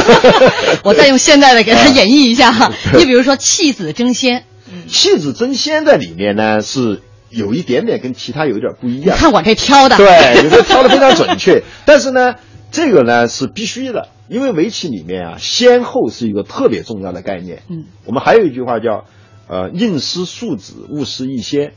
[0.84, 4.44] 我再用现代的给他演绎一下哈， 你比如说弃子争先，
[4.86, 7.00] 弃子争先在里面呢是
[7.30, 9.16] 有一点点跟其他有点不一样。
[9.16, 11.62] 看我这挑的，对，有的挑的非常准确。
[11.86, 12.34] 但是呢，
[12.70, 17.62] 这个呢是必须的，因为围棋里面啊，先后是一个特别重要的概念。
[17.68, 19.04] 嗯，我们还有一句话叫
[19.48, 21.72] “呃，宁失数子，勿失一先”，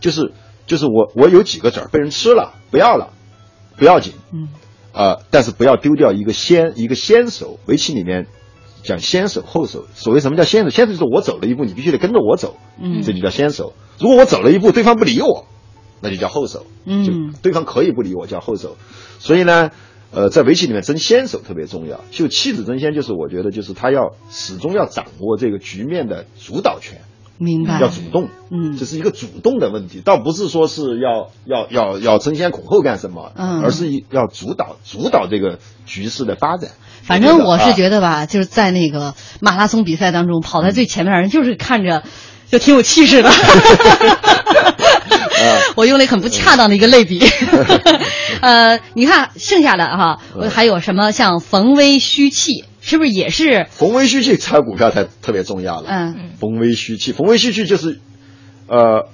[0.00, 0.32] 就是
[0.66, 3.10] 就是我我有几个子儿被人吃了，不要了，
[3.76, 4.12] 不要紧。
[4.32, 4.48] 嗯。
[4.92, 7.60] 呃，但是不要丢掉一个先一个先手。
[7.66, 8.26] 围棋里面
[8.82, 10.70] 讲先手后手，所谓什么叫先手？
[10.70, 13.74] 先手就是我走了一步，你必须得跟着我走，嗯这就叫先手。
[14.00, 15.46] 如果我走了一步，对方不理我，
[16.00, 16.66] 那就叫后手。
[16.84, 17.12] 嗯就
[17.42, 18.76] 对方可以不理我，叫后手。
[19.20, 19.70] 所以呢，
[20.10, 22.00] 呃，在围棋里面争先手特别重要。
[22.10, 27.00] 就妻子争先，就是我觉得就是他要始终要掌握这个局面的主导权。
[27.40, 27.80] 明白。
[27.80, 36.70] 要主动，嗯这是一个主动的问题，倒不是说是要要要要争先恐后干什么，嗯而是要主导主导这个局势的发展。
[37.02, 42.02] 反正我是觉得吧，就是在那个马拉松比赛当中，跑在最前面的人就是看着
[42.50, 43.30] 就挺有气势的。
[45.76, 47.20] 我用了一很不恰当的一个类比。
[48.40, 50.18] 呃，你看剩下的哈，
[50.50, 53.66] 还有什么像逢危虚气，是不是也是？
[53.70, 55.88] 逢危虚气炒股票才特别重要了。
[55.90, 58.00] 嗯逢危虚气，逢危虚气就是，
[58.68, 59.06] 呃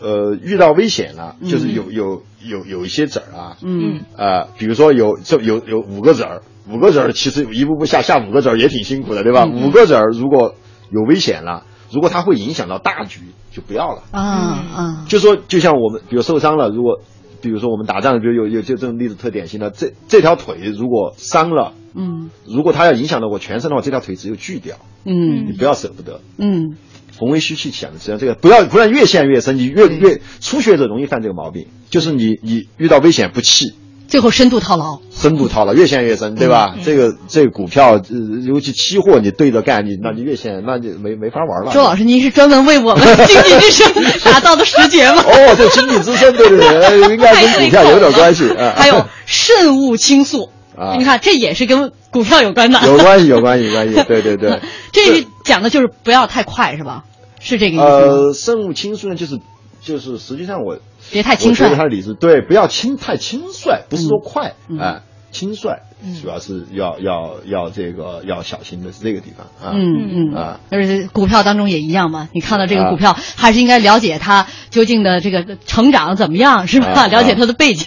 [0.00, 9.44] 呃，遇到危险了，就是有有有有一些子儿啊，嗯啊，比如说有这有有五个子儿，五个子儿其实一步步下下五个子儿也挺辛苦的，对吧？
[9.46, 10.54] 五个子儿如果
[10.90, 13.20] 有危险了，如果它会影响到大局，
[13.52, 14.02] 就不要了。
[14.10, 17.00] 啊啊就说就像我们比如受伤了，如果
[17.48, 22.30] 比如说我们打仗，比如有有就这种例子特典型的，这这条腿如果伤了，嗯。
[22.46, 25.46] 如果它要影响到我全身的话，这条腿只有锯掉，嗯。
[25.46, 26.20] 你不要舍不得。
[26.38, 26.76] 嗯。
[27.12, 33.74] 逢微虚气想的实际上这个不要不然越陷越深，你越越初学者容易犯这个毛病，就是你你遇到危险不气，
[34.08, 34.98] 最后深度套牢。
[35.12, 36.74] 深度套牢，越陷越深，对吧？
[36.84, 38.02] 这个这个股票，呃，
[38.46, 41.72] 尤其期货，你对着干，你那就越陷，那就没没法玩了。
[41.72, 43.92] 周老师，您是专门为我们经济之声
[44.24, 45.22] 打造的时节吗？
[45.26, 48.74] 哦，这经济之声，对对对，呃 应该跟股票有点关系啊。
[48.76, 52.80] 还有慎勿倾诉，啊你看这也是跟股票有关的。
[52.86, 54.60] 有关系，有关系，有关系，对对对。
[54.92, 57.04] 这讲的就是不要太快，是吧？
[57.40, 57.86] 是这个意思吗？
[57.86, 59.38] 呃，慎勿轻率呢，就是
[59.82, 60.78] 就是实际上我
[61.10, 61.74] 别太轻率。
[61.74, 65.02] 他的理智对，不要轻太轻率，不是说快，嗯哎，
[65.32, 65.78] 轻率，
[66.22, 69.74] 主要是要要要这个要小心的是这个地方啊。
[69.74, 72.28] 嗯嗯啊，而且股票当中也一样嘛。
[72.32, 76.86] 你看到这个啊股票，还是应该了解它究竟的这个成长怎么样，是吧？
[76.86, 77.86] 啊了解它的背景。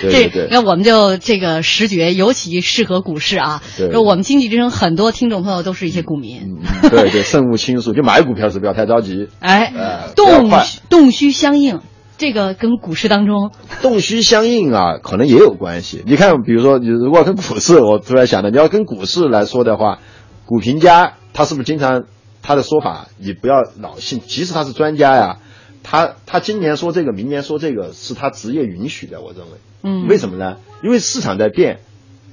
[0.00, 3.62] 对对对这那我们就这个时觉尤其适合股市啊。
[4.04, 6.58] 我们经济之声很多听众朋友都是一些股民。
[6.90, 11.80] 对对，慎勿轻率，就买股票时不要太着急，哎呃，动快动需相应，
[12.16, 13.50] 这个跟股市当中，
[13.82, 16.02] 动虚相应啊，可能也有关系。
[16.06, 19.98] 你看，比如说，你如果跟股市，我突然想到，你要跟股市来说的话，
[20.46, 22.04] 股评家他是不是经常
[22.42, 25.38] 他的说法，你不要老信，即使他是专家呀，
[25.82, 29.52] 他他今年说这个，明年说这个，是他职业允许的，我认为。
[29.82, 30.56] 嗯，为什么呢？
[30.82, 31.80] 因为市场在变，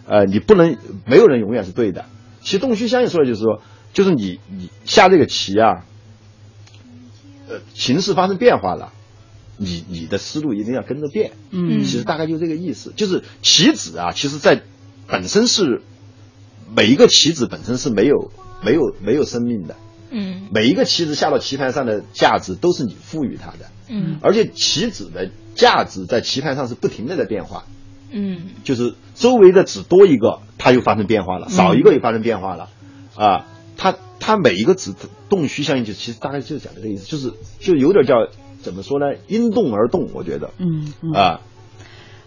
[0.07, 2.05] 呃，你不能没有人永远是对的。
[2.41, 3.61] 其实动虚相应说的就是说，
[3.93, 5.83] 就是你你下这个棋啊，
[7.49, 8.93] 呃，形势发生变化了，
[9.61, 11.33] 你你的思路一定要跟着变。
[11.51, 11.83] 嗯。
[11.83, 14.63] 其实大概就这个意思，就是棋子啊，其实在
[15.07, 15.83] 本身是
[16.75, 18.31] 每一个棋子本身是没有
[18.63, 19.75] 没有没有生命的，
[20.09, 20.47] 嗯。
[20.51, 24.17] 每一个棋子下到棋盘上的价值都是你赋予它的，嗯。
[24.21, 27.65] 而且棋子的价值在棋盘上是不停的在变化。
[28.09, 28.49] 嗯。
[28.63, 32.69] 就是周围的子多一个，它又发生变化了；少一个又发生变化了，
[33.15, 33.45] 啊，
[33.77, 34.95] 它它每一个子
[35.29, 38.15] 动虚相应，就其实大概就是讲的这个意思，就是就有点叫
[38.61, 39.05] 怎么说呢？
[39.27, 41.11] 因动而动，我觉得，嗯嗯。
[41.13, 41.41] 啊，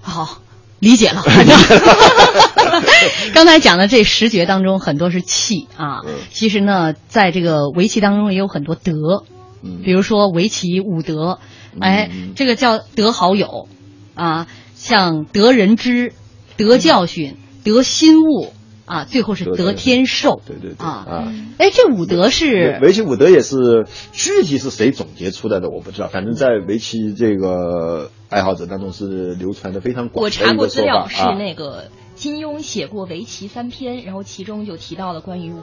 [0.01, 0.41] 好，
[0.79, 1.23] 理解了。
[1.23, 6.01] 反 正刚才讲的这十诀当中，很多是气啊。
[6.07, 6.15] 嗯。
[6.31, 9.25] 其实呢，在这个围棋当中也有很多德，
[9.63, 9.83] 嗯。
[9.85, 11.39] 比如说围棋五德，
[11.81, 13.69] 哎，嗯这个叫德好友
[14.15, 16.13] 啊，像得人知、
[16.57, 18.53] 得教训、得心悟
[18.87, 20.41] 啊，最后是得得天天寿。
[20.47, 21.33] 对对对啊，啊。
[21.59, 26.09] 哎，这五德是围棋五德也是具体是谁总结出来的，我不知道。
[26.09, 31.35] 反正在围棋这个爱好者当中是流传的非常广我查过资料，是啊。
[31.35, 35.61] 那个金庸写过围棋三篇，然后其中就提到了关于五。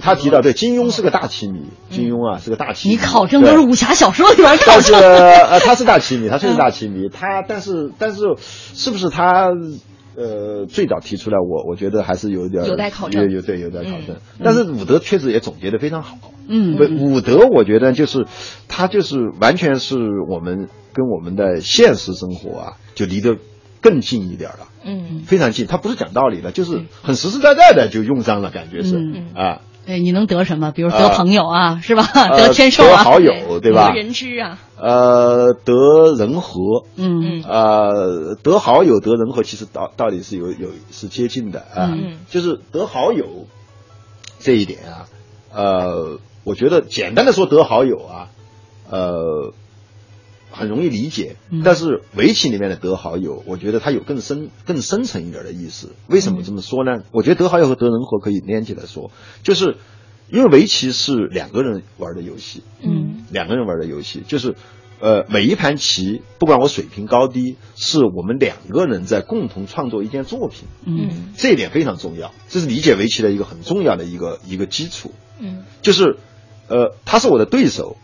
[0.00, 1.60] 他提到，对金庸是个大棋迷，
[1.90, 2.94] 金庸啊是个大棋迷。
[2.94, 5.00] 你考证都是武侠小说里边考但是证。
[5.00, 7.08] 呃，他是大棋迷，他确实大棋迷。
[7.08, 9.52] 他但是但是是不是他
[10.16, 11.38] 呃最早提出来？
[11.38, 14.40] 我我觉得还是有点有待考证有有对有待考证嗯。
[14.42, 16.18] 但是伍德确实也总结的非常好。
[16.46, 18.26] 嗯不，武德我觉得就是
[18.68, 19.96] 他就是完全是
[20.28, 23.36] 我们跟我们的现实生活啊就离得
[23.80, 24.68] 更近一点了。
[24.86, 30.70] 嗯非常近，他不是讲道理的，就是很实实在在的就用上了，感觉是、嗯啊，对，你能得什么？
[30.70, 32.04] 比如得呃朋友啊，是吧？
[32.14, 32.90] 呃 得天寿啊。
[32.90, 33.72] 得好友对。
[33.72, 33.88] 吧？
[33.90, 37.42] 得人知啊，呃，得人和，嗯。
[37.46, 42.18] 呃，得好友得人和，其实道道理是有有是接近的啊，嗯。
[42.30, 43.46] 就是得好友
[44.38, 45.06] 这一点啊，
[45.52, 48.28] 呃，我觉得简单的说得好友啊，
[48.90, 49.52] 呃，
[50.54, 55.92] 很容易理解，嗯但是围棋里面的得好友，我觉得它有更深更深层一点的意思。
[56.08, 57.02] 为什么这么说呢？
[57.12, 59.10] 我觉得得好友和得人和可以连起来说，
[59.42, 59.76] 就是
[60.30, 64.54] 因为围棋是两个人玩的游戏，嗯两个人玩的游戏，就是
[65.00, 70.64] 呃，每一盘棋，不管我水平高低，是我们两个人在共同创作一件作品。
[70.86, 75.10] 嗯这一点非常重要，这是理解围棋的一个很重要的一个一个基础。
[75.38, 76.16] 嗯就是，
[76.68, 77.96] 呃，他是我的对手，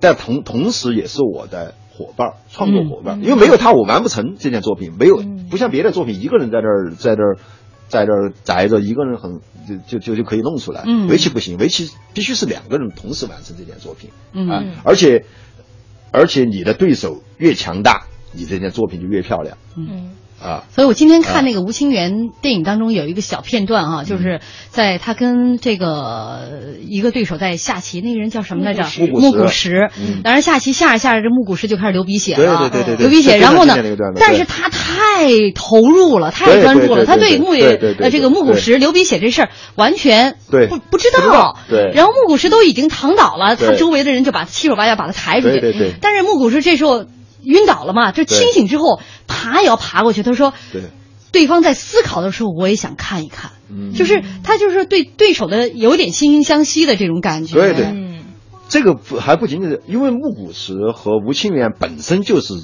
[0.00, 3.22] 但同同时也是我的伙伴儿，创作伙伴儿。
[3.22, 4.92] 因为没有他，我完不成这件作品。
[4.98, 7.38] 没有，不像别的作品，一个人在这儿在这儿
[7.88, 10.82] 在这儿宅着，一个人很就就就就可以弄出来。
[10.86, 14.10] 嗯围棋不行，围棋必须是两个人同时完成这件作品。
[14.32, 15.24] 嗯啊，而且
[16.12, 20.10] 而且你的对手越强大，你这件作品就越漂亮嗯
[20.42, 20.64] 啊。
[20.74, 26.40] 所以我今天看那个吴清源电影当中有一个小片段哈、就是在他跟这个
[26.86, 28.82] 一个对手在下棋，那个人叫什么来着？
[28.82, 30.22] 木谷实木谷实嗯。
[30.22, 33.36] 当然下棋下着下着，这木谷石就开始流鼻血了，对对对对流鼻血。
[33.38, 33.76] 然后呢
[34.16, 45.60] 但是他太投入了，太专注了，对对对他对木对对对呃这个木谷石流鼻血这事儿完全对不不知道对然后木谷石都已经躺倒了，他周围的人就把他七手八脚把他抬出去。
[45.60, 47.04] 对对对但是木谷石这时候
[47.46, 50.22] 晕倒了嘛，就清醒之后爬也要爬过去。
[50.22, 50.52] 他说。
[50.72, 50.82] 对。
[51.32, 57.54] 对方在思考的时候，我也想看一看，嗯就是他就是对对手的有点惺惺相惜的这种感觉。
[57.54, 58.24] 对对嗯
[58.70, 62.54] 这个不还不仅仅是因为木谷实和吴清源本身就是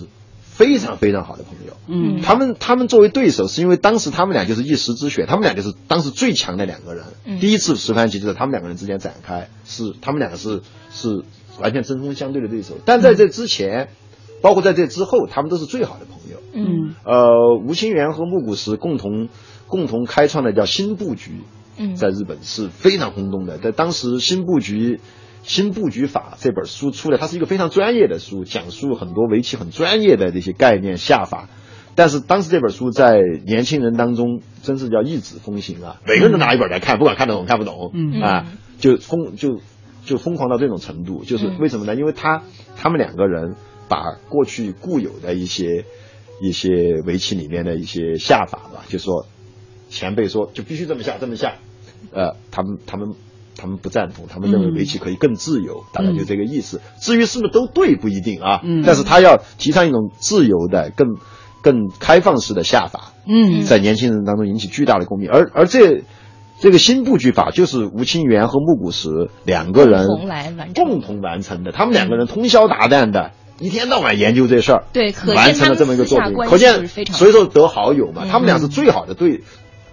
[0.40, 7.04] 非常非常好的朋友，嗯他们他们作为对手，是因为当时他们俩就是一时之选，他们俩就是当时最强的两个人。
[7.26, 11.24] 嗯第一次石盘棋就在他们两个人之间展开，是他们两个是是
[11.60, 12.78] 完全针锋相对的对手。
[12.86, 13.90] 但在这之前，
[14.42, 16.38] 包括在这之后，他们都是最好的朋友。
[16.52, 19.28] 嗯呃，吴清源和木谷实共同
[19.66, 21.40] 共同开创的叫新布局，
[21.78, 23.56] 嗯在日本是非常轰动的。
[23.56, 25.00] 在当时，《新布局
[25.42, 31.48] 新布局法》这本书出来，它是一个非常专业的书，讲述很多围棋很专业的这些概念下法。
[31.94, 38.46] 但是当时这本书在年轻人当中真是叫一纸风行啊，每个人都拿一本来看，不管看得懂看不懂，嗯啊，
[38.78, 39.60] 就疯就
[40.04, 41.94] 就疯狂到这种程度，就是嗯为什么呢？
[41.94, 42.42] 因为他
[42.76, 43.56] 他们两个人
[43.92, 45.84] 把过去固有的一些
[46.40, 49.26] 一些围棋里面的一些下法吧，就说
[49.90, 51.56] 前辈说就必须这么下这么下，
[52.10, 53.10] 呃，他们他们
[53.54, 56.80] 他们不赞同，他们认为嗯围棋可以更自由，大概就这个意思。
[57.02, 61.18] 至于是不是都对不一定啊，嗯但是他要提倡一种自由的、更
[61.60, 65.28] 更开放式的下法，嗯在年轻人当中引起巨大的共鸣。
[65.30, 66.02] 而而这
[66.60, 73.32] 这个新布局法就是吴清源和木谷实两个人共同来完成共同完成的，他们两个人通宵达旦的。
[73.62, 78.28] 一天到晚研究这事儿，对可成了这么一个作品，可见所以说得好友嘛，嗯。
[78.28, 79.40] 他们俩是最好的对，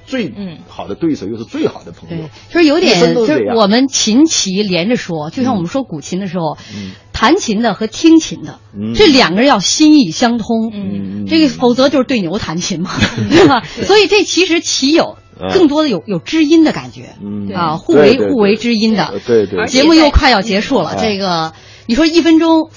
[0.05, 0.57] 最嗯。
[0.67, 2.26] 好的对手，又是最好的朋友。
[2.26, 6.91] 对，，就是有一点，就是我们琴棋连着说，就像我们说古琴的时候，嗯。
[7.11, 8.93] 弹琴的和听琴的，嗯。
[8.93, 12.91] 这两个人要心意相通，嗯这个否则就是对牛弹琴嘛，
[13.30, 13.61] 对吧？
[13.84, 15.51] 所以这其实棋友嗯。
[15.53, 17.53] 更多的有有知音的感觉，嗯。
[17.53, 18.32] 啊，互为对对对。
[18.32, 19.13] 互为知音的。
[19.28, 21.51] 对对，而且节目又快要结束了，哎这个
[21.88, 22.70] 你说一分钟，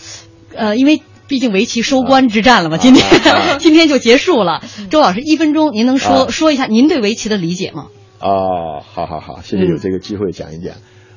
[0.54, 4.62] 呃，因为毕竟围棋收官之战了嘛，今天啊今天就结束了。
[4.90, 7.86] 周老师，一分钟您能说啊说一下您对围棋的理解吗？
[8.18, 10.74] 啊，好好好，谢谢嗯有这个机会讲一讲。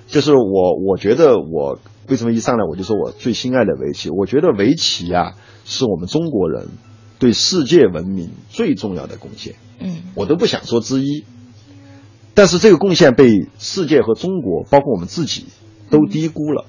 [0.07, 4.09] 就是我，我觉得我为什么一上来我就说我最心爱的围棋？
[4.09, 5.33] 我觉得围棋啊，
[5.65, 6.69] 是我们中国人
[7.19, 9.55] 对世界文明最重要的贡献。
[9.79, 11.25] 嗯我都不想说之一，
[12.33, 15.45] 但是这个贡献被世界和中国，包括我们自己，
[15.89, 16.65] 都低估了。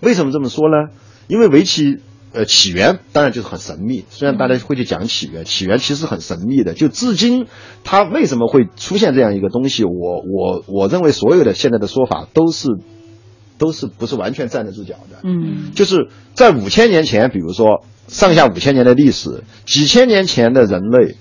[0.00, 0.92] 为什么这么说呢？
[1.28, 1.98] 因为围棋，
[2.32, 4.04] 呃，起源当然就是很神秘。
[4.08, 6.74] 虽然大家会去讲起源，起源其实很神秘的。
[6.74, 7.46] 就至今，
[7.82, 9.84] 它为什么会出现这样一个东西？
[9.84, 12.68] 我我我认为所有的现在的说法都是
[13.58, 15.20] 都是不是完全站得住脚的。
[15.24, 21.16] 嗯就是在五千年前，比如说上下五千年的历史，几千年前的人类，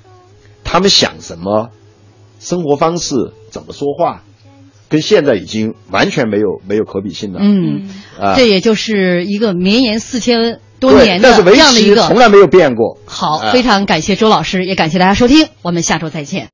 [0.64, 1.72] 他们想什么，
[2.39, 3.16] 生活方式，
[3.49, 4.24] 怎么说话，
[4.89, 7.39] 跟现在已经完全没有没有可比性了。
[7.41, 7.89] 嗯，
[8.20, 12.98] 啊，这也就是一个绵延四千多年的这样的一个从来没有变过。
[13.06, 16.48] 好，啊非常感谢周老师，也感谢大家收听，我们下周再见。